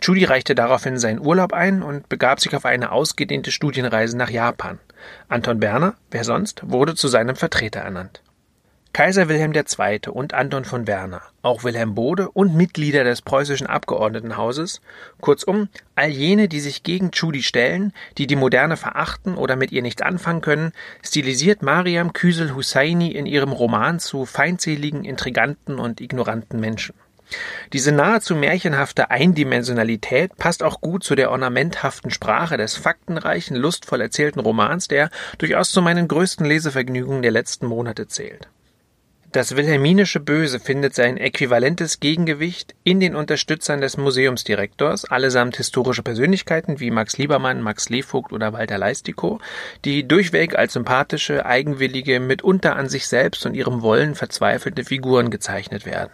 Tschudi 0.00 0.24
reichte 0.24 0.56
daraufhin 0.56 0.98
seinen 0.98 1.20
Urlaub 1.20 1.52
ein 1.52 1.82
und 1.82 2.08
begab 2.08 2.40
sich 2.40 2.56
auf 2.56 2.64
eine 2.64 2.90
ausgedehnte 2.90 3.52
Studienreise 3.52 4.16
nach 4.16 4.30
Japan. 4.30 4.80
Anton 5.28 5.60
Berner, 5.60 5.94
wer 6.10 6.24
sonst, 6.24 6.62
wurde 6.64 6.96
zu 6.96 7.06
seinem 7.06 7.36
Vertreter 7.36 7.80
ernannt. 7.80 8.20
Kaiser 8.94 9.30
Wilhelm 9.30 9.54
II. 9.54 10.00
und 10.10 10.34
Anton 10.34 10.66
von 10.66 10.86
Werner, 10.86 11.22
auch 11.40 11.64
Wilhelm 11.64 11.94
Bode 11.94 12.28
und 12.28 12.54
Mitglieder 12.54 13.04
des 13.04 13.22
preußischen 13.22 13.66
Abgeordnetenhauses, 13.66 14.82
kurzum 15.22 15.70
all 15.94 16.10
jene, 16.10 16.46
die 16.46 16.60
sich 16.60 16.82
gegen 16.82 17.10
Tschudi 17.10 17.42
stellen, 17.42 17.94
die 18.18 18.26
die 18.26 18.36
Moderne 18.36 18.76
verachten 18.76 19.36
oder 19.36 19.56
mit 19.56 19.72
ihr 19.72 19.80
nichts 19.80 20.02
anfangen 20.02 20.42
können, 20.42 20.72
stilisiert 21.02 21.62
Mariam 21.62 22.12
Küsel 22.12 22.54
Husseini 22.54 23.12
in 23.12 23.24
ihrem 23.24 23.52
Roman 23.52 23.98
zu 23.98 24.26
feindseligen, 24.26 25.06
intriganten 25.06 25.78
und 25.78 26.02
ignoranten 26.02 26.60
Menschen. 26.60 26.94
Diese 27.72 27.92
nahezu 27.92 28.36
märchenhafte 28.36 29.10
Eindimensionalität 29.10 30.36
passt 30.36 30.62
auch 30.62 30.82
gut 30.82 31.02
zu 31.02 31.14
der 31.14 31.30
ornamenthaften 31.30 32.10
Sprache 32.10 32.58
des 32.58 32.76
faktenreichen, 32.76 33.56
lustvoll 33.56 34.02
erzählten 34.02 34.40
Romans, 34.40 34.86
der 34.86 35.08
durchaus 35.38 35.70
zu 35.70 35.80
meinen 35.80 36.08
größten 36.08 36.44
Lesevergnügungen 36.44 37.22
der 37.22 37.30
letzten 37.30 37.64
Monate 37.64 38.06
zählt. 38.06 38.48
Das 39.32 39.56
wilhelminische 39.56 40.20
Böse 40.20 40.60
findet 40.60 40.94
sein 40.94 41.16
äquivalentes 41.16 42.00
Gegengewicht 42.00 42.74
in 42.84 43.00
den 43.00 43.16
Unterstützern 43.16 43.80
des 43.80 43.96
Museumsdirektors, 43.96 45.06
allesamt 45.06 45.56
historische 45.56 46.02
Persönlichkeiten 46.02 46.80
wie 46.80 46.90
Max 46.90 47.16
Liebermann, 47.16 47.62
Max 47.62 47.88
Levogt 47.88 48.34
oder 48.34 48.52
Walter 48.52 48.76
Leistikow, 48.76 49.40
die 49.86 50.06
durchweg 50.06 50.58
als 50.58 50.74
sympathische, 50.74 51.46
eigenwillige, 51.46 52.20
mitunter 52.20 52.76
an 52.76 52.90
sich 52.90 53.08
selbst 53.08 53.46
und 53.46 53.54
ihrem 53.54 53.80
Wollen 53.80 54.14
verzweifelte 54.14 54.84
Figuren 54.84 55.30
gezeichnet 55.30 55.86
werden. 55.86 56.12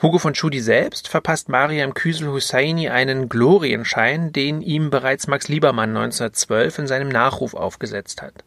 Hugo 0.00 0.18
von 0.18 0.34
Tschudi 0.34 0.60
selbst 0.60 1.08
verpasst 1.08 1.48
Mariam 1.48 1.94
Küsel 1.94 2.28
Husseini 2.28 2.90
einen 2.90 3.28
Glorienschein, 3.28 4.32
den 4.32 4.62
ihm 4.62 4.90
bereits 4.90 5.26
Max 5.26 5.48
Liebermann 5.48 5.96
1912 5.96 6.78
in 6.78 6.86
seinem 6.86 7.08
Nachruf 7.08 7.54
aufgesetzt 7.54 8.22
hat. 8.22 8.44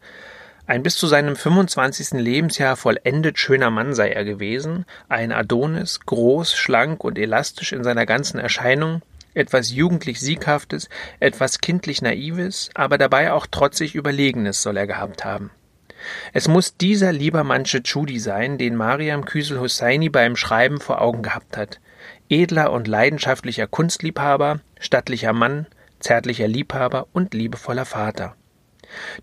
Ein 0.68 0.82
bis 0.82 0.96
zu 0.96 1.06
seinem 1.06 1.34
25. 1.34 2.20
Lebensjahr 2.20 2.76
vollendet 2.76 3.38
schöner 3.38 3.70
Mann 3.70 3.94
sei 3.94 4.10
er 4.10 4.26
gewesen, 4.26 4.84
ein 5.08 5.32
Adonis, 5.32 6.00
groß, 6.04 6.54
schlank 6.54 7.04
und 7.04 7.18
elastisch 7.18 7.72
in 7.72 7.84
seiner 7.84 8.04
ganzen 8.04 8.38
Erscheinung, 8.38 9.00
etwas 9.32 9.72
jugendlich 9.72 10.20
Sieghaftes, 10.20 10.90
etwas 11.20 11.60
kindlich 11.62 12.02
Naives, 12.02 12.68
aber 12.74 12.98
dabei 12.98 13.32
auch 13.32 13.46
trotzig 13.46 13.94
Überlegenes 13.94 14.60
soll 14.62 14.76
er 14.76 14.86
gehabt 14.86 15.24
haben. 15.24 15.50
Es 16.34 16.48
muss 16.48 16.76
dieser 16.76 17.14
lieber 17.14 17.44
Manche 17.44 17.82
Chudi 17.82 18.18
sein, 18.18 18.58
den 18.58 18.76
Mariam 18.76 19.24
Küsel 19.24 19.58
Husseini 19.60 20.10
beim 20.10 20.36
Schreiben 20.36 20.80
vor 20.80 21.00
Augen 21.00 21.22
gehabt 21.22 21.56
hat. 21.56 21.80
Edler 22.28 22.72
und 22.72 22.86
leidenschaftlicher 22.86 23.68
Kunstliebhaber, 23.68 24.60
stattlicher 24.78 25.32
Mann, 25.32 25.66
zärtlicher 25.98 26.46
Liebhaber 26.46 27.06
und 27.14 27.32
liebevoller 27.32 27.86
Vater. 27.86 28.36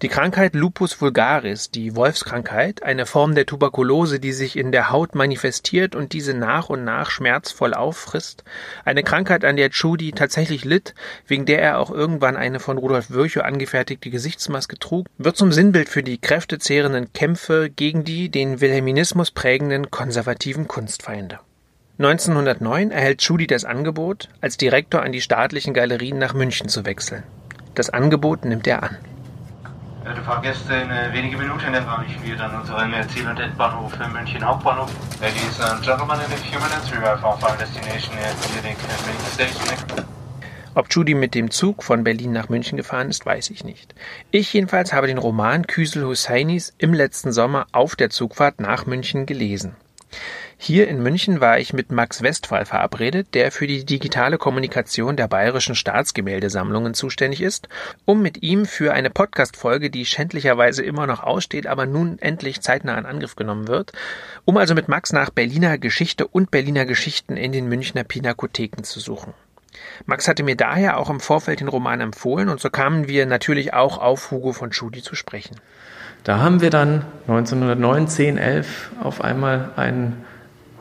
Die 0.02 0.08
Krankheit 0.08 0.56
Lupus 0.56 1.02
vulgaris, 1.02 1.72
die 1.72 1.96
Wolfskrankheit, 1.96 2.84
eine 2.84 3.06
Form 3.06 3.36
der 3.36 3.46
Tuberkulose, 3.46 4.20
die 4.20 4.32
sich 4.32 4.58
in 4.58 4.72
der 4.72 4.92
Haut 4.92 5.16
manifestiert 5.16 5.96
und 5.96 6.14
diese 6.14 6.34
nach 6.34 6.70
und 6.70 6.84
nach 6.84 7.10
schmerzvoll 7.10 7.74
auffrisst, 7.74 8.44
eine 8.84 9.04
Krankheit, 9.04 9.46
an 9.46 9.56
der 9.56 9.70
Tschudi 9.70 10.12
tatsächlich 10.12 10.66
litt, 10.66 10.94
wegen 11.28 11.46
der 11.46 11.62
er 11.62 11.80
auch 11.80 11.92
irgendwann 11.92 12.38
eine 12.38 12.60
von 12.60 12.78
Rudolf 12.78 13.10
Virchow 13.10 13.44
angefertigte 13.44 14.10
Gesichtsmaske 14.10 14.78
trug, 14.78 15.08
wird 15.18 15.38
zum 15.38 15.52
Sinnbild 15.52 15.90
für 15.90 16.04
die 16.04 16.18
kräftezehrenden 16.18 17.14
Kämpfe 17.14 17.70
gegen 17.70 18.04
die 18.04 18.30
den 18.30 18.62
Wilhelminismus 18.62 19.32
prägenden 19.32 19.92
konservativen 19.92 20.68
Kunstfeinde. 20.68 21.40
1909 21.98 22.92
erhält 22.92 23.20
Tschudi 23.20 23.48
das 23.48 23.64
Angebot, 23.64 24.28
als 24.42 24.58
Direktor 24.58 25.02
an 25.02 25.14
die 25.14 25.22
staatlichen 25.22 25.74
Galerien 25.74 26.18
nach 26.18 26.34
München 26.34 26.68
zu 26.68 26.86
wechseln. 26.86 27.24
Das 27.74 27.90
Angebot 27.90 28.44
nimmt 28.44 28.68
er 28.68 28.84
an. 28.84 28.98
Werte 30.06 30.22
Fahrgäste, 30.22 30.72
in 30.76 30.92
äh, 30.92 31.12
wenigen 31.14 31.40
Minuten 31.40 31.74
erfahre 31.74 32.06
ich 32.06 32.22
wieder 32.24 32.44
an 32.44 32.62
unseren 32.62 32.94
äh, 32.94 33.08
Ziel- 33.08 33.28
und 33.28 33.40
Endbahnhof 33.40 33.92
äh, 34.00 34.08
München 34.10 34.46
Hauptbahnhof. 34.46 34.92
Ladies 35.20 35.60
and 35.60 35.82
gentlemen, 35.82 36.20
in 36.20 36.32
a 36.32 36.38
few 36.38 36.60
minutes 36.60 36.92
we 36.92 36.98
arrive 36.98 37.26
our 37.26 37.36
final 37.40 37.58
destination 37.58 38.14
at 38.20 38.36
Munich 38.54 38.78
Station. 39.34 40.06
Ob 40.76 40.86
Judy 40.92 41.16
mit 41.16 41.34
dem 41.34 41.50
Zug 41.50 41.82
von 41.82 42.04
Berlin 42.04 42.34
nach 42.34 42.50
München 42.50 42.78
gefahren 42.78 43.10
ist, 43.10 43.26
weiß 43.26 43.50
ich 43.50 43.64
nicht. 43.64 43.96
Ich 44.30 44.54
jedenfalls 44.54 44.94
habe 44.94 45.08
den 45.08 45.18
Roman 45.18 45.66
Küsel 45.66 46.06
Husseinis 46.06 46.76
im 46.78 46.94
letzten 46.94 47.32
Sommer 47.32 47.66
auf 47.72 47.96
der 47.96 48.12
Zugfahrt 48.12 48.60
nach 48.60 48.86
München 48.86 49.26
gelesen. 49.26 49.76
Hier 50.58 50.88
in 50.88 51.04
München 51.04 51.42
war 51.42 51.60
ich 51.60 51.74
mit 51.74 51.92
Max 51.92 52.22
Westphal 52.22 52.66
verabredet, 52.66 53.28
der 53.34 53.52
für 53.52 53.68
die 53.68 53.86
digitale 53.86 54.38
Kommunikation 54.38 55.18
der 55.18 55.28
bayerischen 55.28 55.76
Staatsgemäldesammlungen 55.76 56.94
zuständig 56.94 57.42
ist, 57.42 57.68
um 58.06 58.22
mit 58.22 58.42
ihm 58.42 58.66
für 58.66 58.94
eine 58.94 59.10
Podcast-Folge, 59.10 59.90
die 59.90 60.06
schändlicherweise 60.06 60.82
immer 60.82 61.08
noch 61.08 61.22
aussteht, 61.22 61.68
aber 61.68 61.86
nun 61.86 62.18
endlich 62.20 62.62
zeitnah 62.62 62.98
in 62.98 63.06
Angriff 63.06 63.36
genommen 63.36 63.68
wird, 63.68 63.92
um 64.46 64.58
also 64.58 64.74
mit 64.76 64.88
Max 64.88 65.12
nach 65.12 65.30
Berliner 65.30 65.78
Geschichte 65.78 66.26
und 66.26 66.52
Berliner 66.52 66.86
Geschichten 66.86 67.36
in 67.36 67.52
den 67.52 67.68
Münchner 67.68 68.06
Pinakotheken 68.06 68.84
zu 68.84 69.02
suchen. 69.02 69.34
Max 70.06 70.28
hatte 70.28 70.44
mir 70.44 70.56
daher 70.56 70.98
auch 70.98 71.10
im 71.10 71.20
Vorfeld 71.20 71.60
den 71.60 71.68
Roman 71.68 72.00
empfohlen 72.00 72.48
und 72.48 72.62
so 72.62 72.70
kamen 72.70 73.10
wir 73.10 73.26
natürlich 73.26 73.74
auch 73.74 73.98
auf 73.98 74.32
Hugo 74.32 74.54
von 74.54 74.72
Schudi 74.72 75.02
zu 75.02 75.16
sprechen. 75.16 75.58
Da 76.24 76.40
haben 76.40 76.62
wir 76.62 76.70
dann 76.70 77.06
1909, 77.28 78.08
10, 78.08 78.38
11 78.38 78.92
auf 79.04 79.22
einmal 79.22 79.72
einen 79.76 80.26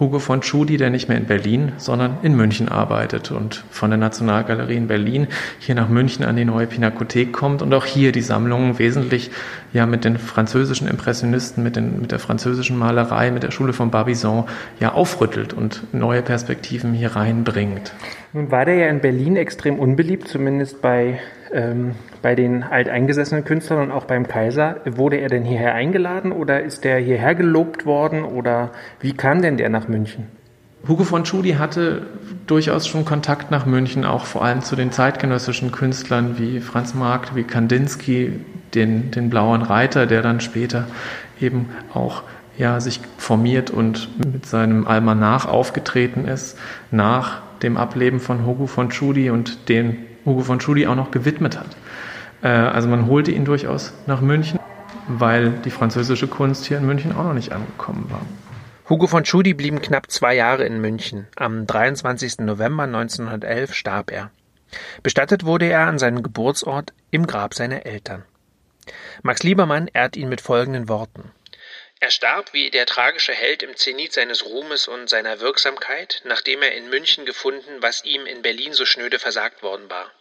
Hugo 0.01 0.19
von 0.19 0.41
Tschudi, 0.41 0.77
der 0.77 0.91
nicht 0.91 1.09
mehr 1.09 1.17
in 1.17 1.27
Berlin, 1.27 1.73
sondern 1.77 2.19
in 2.23 2.35
München 2.35 2.69
arbeitet 2.69 3.31
und 3.31 3.65
von 3.71 3.91
der 3.91 3.97
Nationalgalerie 3.97 4.75
in 4.77 4.89
Berlin 4.89 5.29
hier 5.61 5.77
nach 5.77 5.89
München 5.89 6.25
an 6.25 6.35
die 6.35 6.45
neue 6.45 6.67
Pinakothek 6.67 7.33
kommt 7.33 7.63
und 7.63 7.73
auch 7.73 7.85
hier 7.85 8.11
die 8.11 8.21
Sammlungen 8.21 8.81
wesentlich 8.81 9.31
ja 9.73 9.87
mit 9.87 10.05
den 10.05 10.19
französischen 10.19 10.89
Impressionisten, 10.89 11.63
mit, 11.63 11.77
den, 11.77 12.01
mit 12.01 12.11
der 12.11 12.19
französischen 12.19 12.77
Malerei, 12.77 13.31
mit 13.31 13.45
der 13.45 13.53
Schule 13.53 13.73
von 13.73 13.93
Barbizon 13.93 14.45
ja 14.81 14.93
aufrüttelt 14.93 15.53
und 15.53 15.83
neue 15.93 16.23
Perspektiven 16.23 16.93
hier 16.93 17.15
reinbringt. 17.15 17.93
Nun 18.33 18.51
war 18.51 18.65
der 18.65 18.75
ja 18.75 18.89
in 18.89 19.01
Berlin 19.01 19.37
extrem 19.37 19.79
unbeliebt, 19.79 20.27
zumindest 20.27 20.83
bei 20.83 21.21
ähm, 21.55 21.93
bei 22.21 22.35
den 22.35 22.63
alteingesessenen 22.63 23.45
Künstlern 23.45 23.81
und 23.81 23.91
auch 23.93 24.05
beim 24.05 24.27
Kaiser. 24.27 24.77
Wurde 24.85 25.17
er 25.17 25.29
denn 25.29 25.45
hierher 25.45 25.75
eingeladen 25.75 26.33
oder 26.33 26.63
ist 26.63 26.85
der 26.85 26.99
hierher 26.99 27.35
gelobt 27.35 27.87
worden 27.87 28.25
oder 28.25 28.73
wie 29.01 29.15
kam 29.15 29.41
denn 29.41 29.57
der 29.57 29.71
nach 29.71 29.89
München? 29.89 30.27
Hugo 30.87 31.05
von 31.05 31.25
Tschudi 31.25 31.53
hatte 31.53 32.03
durchaus 32.47 32.87
schon 32.87 33.07
Kontakt 33.07 33.51
nach 33.51 33.65
München, 33.65 34.05
auch 34.05 34.27
vor 34.27 34.45
allem 34.45 34.61
zu 34.61 34.77
den 34.77 34.93
zeitgenössischen 34.93 35.73
Künstlern 35.73 36.39
wie 36.39 36.61
Franz 36.61 36.93
Markt, 36.93 37.35
wie 37.35 37.45
Kandinsky, 37.45 38.41
den, 38.75 39.11
den 39.11 39.31
Blauen 39.31 39.63
Reiter, 39.63 40.07
der 40.07 40.21
dann 40.21 40.41
später 40.41 40.87
eben 41.41 41.71
auch 41.95 42.23
ja, 42.59 42.81
sich 42.81 43.01
formiert 43.17 43.71
und 43.71 44.11
mit 44.25 44.45
seinem 44.47 44.87
Almanach 44.87 45.47
aufgetreten 45.47 46.27
ist 46.29 46.59
nach 46.91 47.41
dem 47.63 47.77
Ableben 47.77 48.21
von 48.21 48.45
Hugo 48.45 48.67
von 48.67 48.91
Tschudi 48.91 49.31
und 49.31 49.69
den 49.71 49.97
Hugo 50.25 50.41
von 50.41 50.59
Tschudi 50.59 50.87
auch 50.87 50.95
noch 50.95 51.11
gewidmet 51.11 51.59
hat. 51.59 51.77
Äh, 52.43 52.49
also 52.49 52.89
man 52.89 53.07
holte 53.07 53.31
ihn 53.31 53.45
durchaus 53.45 53.93
nach 54.07 54.21
München, 54.21 54.59
weil 55.09 55.51
die 55.51 55.71
französische 55.71 56.29
Kunst 56.29 56.67
hier 56.67 56.79
in 56.79 56.87
München 56.87 57.15
auch 57.15 57.25
noch 57.25 57.35
nicht 57.35 57.53
angekommen 57.53 58.07
war. 58.11 58.23
Hugo 58.89 59.07
von 59.07 59.25
Tschudi 59.25 59.55
blieb 59.55 59.83
knapp 59.83 60.11
zwei 60.11 60.35
Jahre 60.35 60.65
in 60.65 60.81
München. 60.81 61.27
Am 61.37 61.67
23. 61.67 62.41
November 62.41 62.83
1911 62.83 63.73
starb 63.73 64.11
er. 64.11 64.31
Bestattet 65.03 65.47
wurde 65.47 65.67
er 65.67 65.87
an 65.87 65.99
seinem 65.99 66.23
Geburtsort 66.23 66.93
im 67.11 67.27
Grab 67.27 67.55
seiner 67.55 67.87
Eltern. 67.87 68.25
Max 69.23 69.43
Liebermann 69.43 69.89
ehrt 69.93 70.17
ihn 70.17 70.29
mit 70.29 70.43
folgenden 70.43 70.89
Worten. 70.89 71.31
Er 72.05 72.11
starb 72.11 72.53
wie 72.53 72.69
der 72.69 72.85
tragische 72.85 73.33
Held 73.33 73.63
im 73.63 73.79
Zenit 73.79 74.13
seines 74.13 74.45
Ruhmes 74.45 74.89
und 74.89 75.09
seiner 75.09 75.41
Wirksamkeit, 75.41 76.21
nachdem 76.25 76.61
er 76.61 76.73
in 76.73 76.91
München 76.91 77.25
gefunden, 77.25 77.81
was 77.81 78.05
ihm 78.05 78.27
in 78.27 78.43
Berlin 78.43 78.75
so 78.75 78.85
schnöde 78.85 79.19
versagt 79.19 79.63
worden 79.63 79.89
war. 79.89 80.13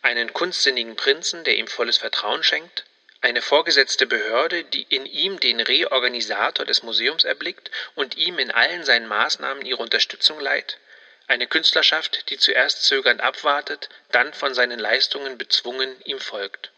Einen 0.00 0.32
kunstsinnigen 0.32 0.96
Prinzen, 0.96 1.44
der 1.44 1.56
ihm 1.56 1.66
volles 1.66 1.98
Vertrauen 1.98 2.42
schenkt, 2.42 2.86
eine 3.20 3.42
vorgesetzte 3.42 4.06
Behörde, 4.06 4.64
die 4.64 4.84
in 4.84 5.04
ihm 5.04 5.38
den 5.38 5.60
Reorganisator 5.60 6.64
des 6.64 6.82
Museums 6.82 7.24
erblickt 7.24 7.70
und 7.96 8.16
ihm 8.16 8.38
in 8.38 8.50
allen 8.50 8.86
seinen 8.86 9.06
Maßnahmen 9.06 9.66
ihre 9.66 9.82
Unterstützung 9.82 10.40
leiht, 10.40 10.78
eine 11.26 11.46
Künstlerschaft, 11.46 12.30
die 12.30 12.38
zuerst 12.38 12.84
zögernd 12.84 13.20
abwartet, 13.20 13.90
dann 14.10 14.32
von 14.32 14.54
seinen 14.54 14.78
Leistungen 14.78 15.36
bezwungen 15.36 16.00
ihm 16.06 16.18
folgt. 16.18 16.70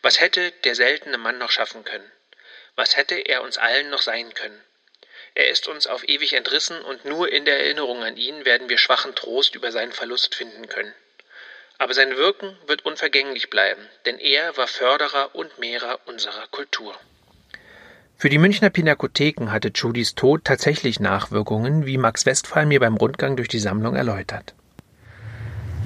Was 0.00 0.18
hätte 0.18 0.50
der 0.64 0.74
seltene 0.74 1.18
Mann 1.18 1.36
noch 1.36 1.50
schaffen 1.50 1.84
können? 1.84 2.10
Was 2.76 2.96
hätte 2.96 3.14
er 3.14 3.42
uns 3.42 3.56
allen 3.56 3.90
noch 3.90 4.02
sein 4.02 4.32
können? 4.34 4.60
Er 5.34 5.50
ist 5.50 5.66
uns 5.66 5.86
auf 5.86 6.06
ewig 6.08 6.34
entrissen 6.34 6.80
und 6.82 7.04
nur 7.04 7.32
in 7.32 7.44
der 7.44 7.60
Erinnerung 7.60 8.02
an 8.02 8.16
ihn 8.16 8.44
werden 8.44 8.68
wir 8.68 8.78
schwachen 8.78 9.14
Trost 9.14 9.54
über 9.54 9.72
seinen 9.72 9.92
Verlust 9.92 10.34
finden 10.34 10.68
können. 10.68 10.94
Aber 11.78 11.94
sein 11.94 12.16
Wirken 12.16 12.56
wird 12.66 12.84
unvergänglich 12.84 13.50
bleiben, 13.50 13.86
denn 14.04 14.18
er 14.18 14.56
war 14.56 14.66
Förderer 14.66 15.34
und 15.34 15.58
Mehrer 15.58 16.00
unserer 16.06 16.46
Kultur. 16.48 16.94
Für 18.18 18.30
die 18.30 18.38
Münchner 18.38 18.70
Pinakotheken 18.70 19.52
hatte 19.52 19.72
Judys 19.74 20.14
Tod 20.14 20.44
tatsächlich 20.44 21.00
Nachwirkungen, 21.00 21.84
wie 21.84 21.98
Max 21.98 22.24
Westphal 22.24 22.64
mir 22.64 22.80
beim 22.80 22.96
Rundgang 22.96 23.36
durch 23.36 23.48
die 23.48 23.58
Sammlung 23.58 23.94
erläutert. 23.94 24.54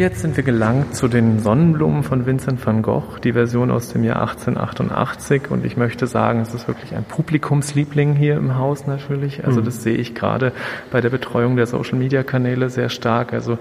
Jetzt 0.00 0.22
sind 0.22 0.34
wir 0.38 0.44
gelangt 0.44 0.96
zu 0.96 1.08
den 1.08 1.40
Sonnenblumen 1.40 2.04
von 2.04 2.24
Vincent 2.24 2.64
van 2.64 2.80
Gogh, 2.80 3.18
die 3.22 3.34
Version 3.34 3.70
aus 3.70 3.92
dem 3.92 4.02
Jahr 4.02 4.22
1888. 4.22 5.50
Und 5.50 5.66
ich 5.66 5.76
möchte 5.76 6.06
sagen, 6.06 6.40
es 6.40 6.54
ist 6.54 6.66
wirklich 6.68 6.96
ein 6.96 7.04
Publikumsliebling 7.04 8.14
hier 8.14 8.38
im 8.38 8.56
Haus 8.56 8.86
natürlich. 8.86 9.44
Also 9.44 9.60
mhm. 9.60 9.66
das 9.66 9.82
sehe 9.82 9.96
ich 9.96 10.14
gerade 10.14 10.52
bei 10.90 11.02
der 11.02 11.10
Betreuung 11.10 11.56
der 11.56 11.66
Social-Media-Kanäle 11.66 12.70
sehr 12.70 12.88
stark. 12.88 13.34
Also 13.34 13.58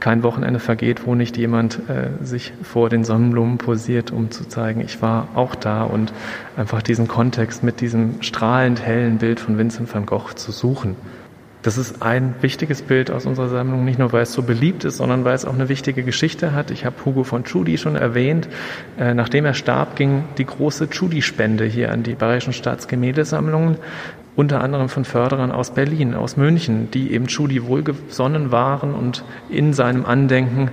kein 0.00 0.22
Wochenende 0.22 0.58
vergeht, 0.58 1.06
wo 1.06 1.14
nicht 1.14 1.36
jemand 1.36 1.80
äh, 1.90 2.24
sich 2.24 2.54
vor 2.62 2.88
den 2.88 3.04
Sonnenblumen 3.04 3.58
posiert, 3.58 4.10
um 4.10 4.30
zu 4.30 4.48
zeigen, 4.48 4.80
ich 4.80 5.02
war 5.02 5.28
auch 5.34 5.54
da 5.54 5.82
und 5.82 6.14
einfach 6.56 6.80
diesen 6.80 7.08
Kontext 7.08 7.62
mit 7.62 7.82
diesem 7.82 8.22
strahlend 8.22 8.80
hellen 8.80 9.18
Bild 9.18 9.38
von 9.38 9.58
Vincent 9.58 9.94
van 9.94 10.06
Gogh 10.06 10.32
zu 10.34 10.50
suchen. 10.50 10.96
Das 11.64 11.78
ist 11.78 12.02
ein 12.02 12.34
wichtiges 12.42 12.82
Bild 12.82 13.10
aus 13.10 13.24
unserer 13.24 13.48
Sammlung, 13.48 13.86
nicht 13.86 13.98
nur 13.98 14.12
weil 14.12 14.24
es 14.24 14.34
so 14.34 14.42
beliebt 14.42 14.84
ist, 14.84 14.98
sondern 14.98 15.24
weil 15.24 15.34
es 15.34 15.46
auch 15.46 15.54
eine 15.54 15.70
wichtige 15.70 16.02
Geschichte 16.02 16.52
hat. 16.52 16.70
Ich 16.70 16.84
habe 16.84 16.96
Hugo 17.06 17.24
von 17.24 17.44
Tschudi 17.44 17.78
schon 17.78 17.96
erwähnt. 17.96 18.48
Äh, 18.98 19.14
nachdem 19.14 19.46
er 19.46 19.54
starb, 19.54 19.96
ging 19.96 20.24
die 20.36 20.44
große 20.44 20.90
Tschudi-Spende 20.90 21.64
hier 21.64 21.90
an 21.90 22.02
die 22.02 22.16
Bayerischen 22.16 22.52
Staatsgemäldesammlungen, 22.52 23.78
unter 24.36 24.60
anderem 24.60 24.90
von 24.90 25.06
Förderern 25.06 25.52
aus 25.52 25.70
Berlin, 25.70 26.14
aus 26.14 26.36
München, 26.36 26.90
die 26.90 27.12
eben 27.12 27.28
Tschudi 27.28 27.64
wohlgesonnen 27.64 28.52
waren 28.52 28.92
und 28.92 29.24
in 29.48 29.72
seinem 29.72 30.04
Andenken 30.04 30.70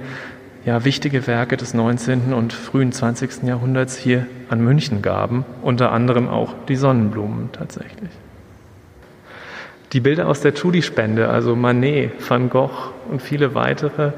ja, 0.65 0.83
wichtige 0.83 1.25
Werke 1.25 1.55
des 1.55 1.73
19. 1.73 2.33
und 2.33 2.51
frühen 2.51 2.91
20. 2.91 3.43
Jahrhunderts 3.43 3.95
hier 3.95 4.25
an 4.49 4.61
München 4.61 5.01
gaben, 5.01 5.45
unter 5.61 5.93
anderem 5.93 6.27
auch 6.27 6.53
die 6.67 6.75
Sonnenblumen 6.75 7.53
tatsächlich. 7.53 8.09
Die 9.93 9.99
Bilder 9.99 10.29
aus 10.29 10.39
der 10.39 10.53
Tschudi-Spende, 10.53 11.27
also 11.27 11.55
Manet, 11.55 12.11
Van 12.29 12.49
Gogh 12.49 12.93
und 13.09 13.21
viele 13.21 13.55
weitere, 13.55 14.13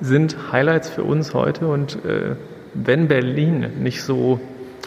sind 0.00 0.52
Highlights 0.52 0.90
für 0.90 1.02
uns 1.02 1.34
heute. 1.34 1.66
Und 1.66 2.04
äh, 2.04 2.36
wenn 2.74 3.08
Berlin 3.08 3.66
nicht 3.80 4.02
so 4.02 4.40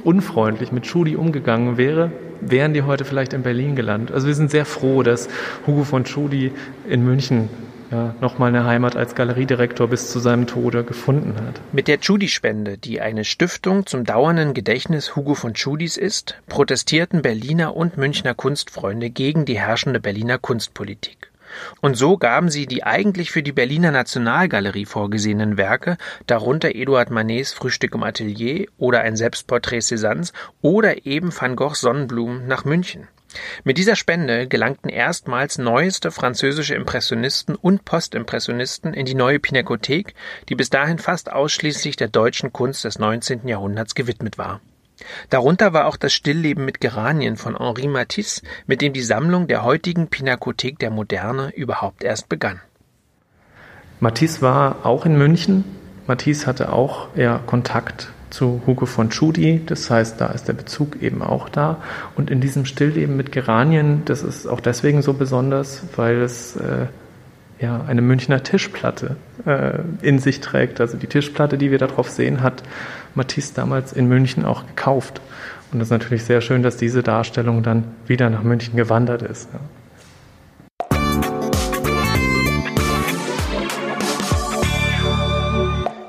unfreundlich 0.05 0.71
mit 0.71 0.83
Tschudi 0.83 1.17
umgegangen 1.17 1.75
wäre, 1.75 2.11
wären 2.39 2.73
die 2.73 2.83
heute 2.83 3.03
vielleicht 3.03 3.33
in 3.33 3.43
Berlin 3.43 3.75
gelandet. 3.75 4.13
Also 4.15 4.27
wir 4.27 4.33
sind 4.33 4.51
sehr 4.51 4.65
froh, 4.65 5.03
dass 5.03 5.27
Hugo 5.67 5.83
von 5.83 6.05
Tschudi 6.05 6.53
in 6.87 7.03
München 7.03 7.49
ja, 7.91 8.15
nochmal 8.21 8.49
eine 8.49 8.65
Heimat 8.65 8.95
als 8.95 9.15
Galeriedirektor 9.15 9.87
bis 9.87 10.11
zu 10.11 10.19
seinem 10.19 10.47
Tode 10.47 10.83
gefunden 10.83 11.35
hat. 11.35 11.59
Mit 11.73 11.87
der 11.87 11.99
Tschudi-Spende, 11.99 12.77
die 12.77 13.01
eine 13.01 13.25
Stiftung 13.25 13.85
zum 13.85 14.05
dauernden 14.05 14.53
Gedächtnis 14.53 15.15
Hugo 15.15 15.35
von 15.35 15.53
Tschudis 15.53 15.97
ist, 15.97 16.35
protestierten 16.47 17.21
Berliner 17.21 17.75
und 17.75 17.97
Münchner 17.97 18.33
Kunstfreunde 18.33 19.09
gegen 19.09 19.45
die 19.45 19.59
herrschende 19.59 19.99
Berliner 19.99 20.37
Kunstpolitik. 20.37 21.31
Und 21.81 21.95
so 21.95 22.17
gaben 22.17 22.49
sie 22.49 22.65
die 22.65 22.83
eigentlich 22.83 23.31
für 23.31 23.43
die 23.43 23.51
Berliner 23.51 23.91
Nationalgalerie 23.91 24.85
vorgesehenen 24.85 25.57
Werke, 25.57 25.97
darunter 26.25 26.73
Eduard 26.73 27.11
Manets 27.11 27.51
Frühstück 27.51 27.93
im 27.93 28.03
Atelier 28.03 28.67
oder 28.77 29.01
ein 29.01 29.17
Selbstporträt 29.17 29.79
Cézannes 29.79 30.31
oder 30.61 31.05
eben 31.05 31.31
Van 31.37 31.57
Goghs 31.57 31.81
Sonnenblumen 31.81 32.47
nach 32.47 32.63
München. 32.63 33.09
Mit 33.63 33.77
dieser 33.77 33.95
Spende 33.95 34.47
gelangten 34.47 34.89
erstmals 34.89 35.57
neueste 35.57 36.11
französische 36.11 36.75
Impressionisten 36.75 37.55
und 37.55 37.85
Postimpressionisten 37.85 38.93
in 38.93 39.05
die 39.05 39.15
neue 39.15 39.39
Pinakothek, 39.39 40.13
die 40.49 40.55
bis 40.55 40.69
dahin 40.69 40.99
fast 40.99 41.31
ausschließlich 41.31 41.95
der 41.95 42.09
deutschen 42.09 42.51
Kunst 42.51 42.83
des 42.83 42.99
19. 42.99 43.47
Jahrhunderts 43.47 43.95
gewidmet 43.95 44.37
war. 44.37 44.61
Darunter 45.29 45.73
war 45.73 45.87
auch 45.87 45.97
das 45.97 46.13
Stillleben 46.13 46.65
mit 46.65 46.79
Geranien 46.79 47.35
von 47.35 47.57
Henri 47.57 47.87
Matisse, 47.87 48.41
mit 48.67 48.81
dem 48.81 48.93
die 48.93 49.01
Sammlung 49.01 49.47
der 49.47 49.63
heutigen 49.63 50.07
Pinakothek 50.07 50.77
der 50.79 50.91
Moderne 50.91 51.51
überhaupt 51.55 52.03
erst 52.03 52.29
begann. 52.29 52.61
Matisse 53.99 54.41
war 54.41 54.85
auch 54.85 55.05
in 55.05 55.17
München. 55.17 55.63
Matisse 56.07 56.47
hatte 56.47 56.73
auch 56.73 57.15
eher 57.15 57.39
Kontakt 57.45 58.11
zu 58.31 58.61
Hugo 58.65 58.85
von 58.85 59.09
Tschudi. 59.09 59.61
Das 59.65 59.89
heißt, 59.91 60.19
da 60.19 60.27
ist 60.27 60.47
der 60.47 60.53
Bezug 60.53 61.01
eben 61.01 61.21
auch 61.21 61.49
da. 61.49 61.77
Und 62.15 62.31
in 62.31 62.41
diesem 62.41 62.65
Stillleben 62.65 63.15
mit 63.15 63.31
Geranien, 63.31 64.01
das 64.05 64.23
ist 64.23 64.47
auch 64.47 64.59
deswegen 64.59 65.01
so 65.01 65.13
besonders, 65.13 65.83
weil 65.95 66.21
es 66.21 66.55
äh, 66.55 66.87
ja 67.59 67.81
eine 67.87 68.01
Münchner 68.01 68.41
Tischplatte 68.41 69.17
äh, 69.45 69.79
in 70.01 70.19
sich 70.19 70.39
trägt. 70.39 70.81
Also 70.81 70.97
die 70.97 71.07
Tischplatte, 71.07 71.57
die 71.57 71.69
wir 71.69 71.77
darauf 71.77 72.09
sehen, 72.09 72.41
hat 72.41 72.63
Matisse 73.13 73.53
damals 73.53 73.93
in 73.93 74.07
München 74.07 74.45
auch 74.45 74.65
gekauft. 74.65 75.21
Und 75.71 75.79
das 75.79 75.87
ist 75.87 75.91
natürlich 75.91 76.23
sehr 76.23 76.41
schön, 76.41 76.63
dass 76.63 76.77
diese 76.77 77.03
Darstellung 77.03 77.63
dann 77.63 77.83
wieder 78.07 78.29
nach 78.29 78.43
München 78.43 78.75
gewandert 78.75 79.21
ist. 79.21 79.49
Ja. 79.53 79.59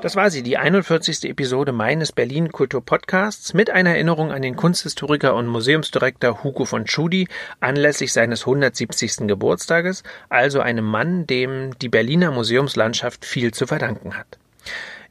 Das 0.03 0.17
war 0.17 0.33
sie, 0.33 0.43
die 0.43 0.59
41. 0.59 1.31
Episode 1.31 1.71
meines 1.71 2.11
Berlin 2.11 2.51
Kultur 2.51 2.85
Podcasts 2.85 3.55
mit 3.55 3.71
einer 3.71 3.91
Erinnerung 3.91 4.33
an 4.33 4.43
den 4.43 4.57
Kunsthistoriker 4.57 5.37
und 5.37 5.47
Museumsdirektor 5.47 6.43
Hugo 6.43 6.65
von 6.65 6.87
Tschudi 6.87 7.29
anlässlich 7.61 8.13
seines 8.13 8.41
170. 8.41 9.29
Geburtstages, 9.29 10.03
also 10.29 10.59
einem 10.59 10.87
Mann, 10.87 11.29
dem 11.29 11.79
die 11.79 11.89
Berliner 11.89 12.33
Museumslandschaft 12.33 13.25
viel 13.25 13.55
zu 13.55 13.69
verdanken 13.69 14.19
hat. 14.19 14.41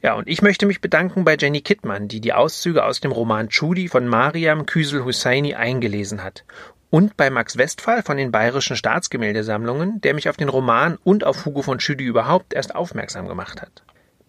Ja, 0.02 0.12
und 0.12 0.28
ich 0.28 0.42
möchte 0.42 0.66
mich 0.66 0.82
bedanken 0.82 1.24
bei 1.24 1.38
Jenny 1.40 1.62
Kittmann, 1.62 2.08
die 2.08 2.20
die 2.20 2.34
Auszüge 2.34 2.84
aus 2.84 3.00
dem 3.00 3.12
Roman 3.12 3.48
Tschudi 3.48 3.88
von 3.88 4.06
Mariam 4.06 4.66
Küsel 4.66 5.06
Husseini 5.06 5.54
eingelesen 5.54 6.22
hat 6.22 6.44
Und 6.90 7.16
bei 7.16 7.30
Max 7.30 7.56
Westphal 7.56 8.02
von 8.02 8.18
den 8.18 8.30
Bayerischen 8.30 8.76
Staatsgemäldesammlungen, 8.76 10.02
der 10.02 10.12
mich 10.12 10.28
auf 10.28 10.36
den 10.36 10.50
Roman 10.50 10.98
und 11.02 11.24
auf 11.24 11.46
Hugo 11.46 11.62
von 11.62 11.80
Schüdi 11.80 12.04
überhaupt 12.04 12.52
erst 12.52 12.74
aufmerksam 12.74 13.26
gemacht 13.26 13.62
hat. 13.62 13.82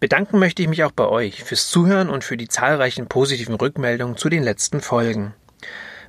Bedanken 0.03 0.37
möchte 0.37 0.61
ich 0.61 0.67
mich 0.67 0.83
auch 0.83 0.91
bei 0.91 1.07
euch 1.07 1.45
fürs 1.45 1.69
Zuhören 1.69 2.09
und 2.09 2.25
für 2.25 2.35
die 2.35 2.49
zahlreichen 2.49 3.07
positiven 3.07 3.55
Rückmeldungen 3.55 4.17
zu 4.17 4.27
den 4.27 4.43
letzten 4.43 4.81
Folgen. 4.81 5.33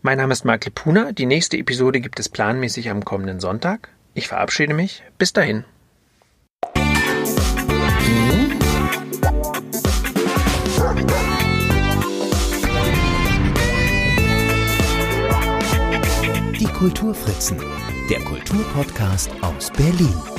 Mein 0.02 0.18
Name 0.18 0.32
ist 0.32 0.44
Mark 0.44 0.64
Lepuna. 0.64 1.12
Die 1.12 1.26
nächste 1.26 1.56
Episode 1.58 2.00
gibt 2.00 2.18
es 2.18 2.28
planmäßig 2.28 2.90
am 2.90 3.04
kommenden 3.04 3.38
Sonntag. 3.38 3.90
Ich 4.12 4.26
verabschiede 4.26 4.74
mich. 4.74 5.04
Bis 5.16 5.32
dahin. 5.32 5.64
Die 16.58 16.66
Kulturfritzen, 16.66 17.62
der 18.10 18.18
Kulturpodcast 18.22 19.30
aus 19.40 19.70
Berlin. 19.70 20.33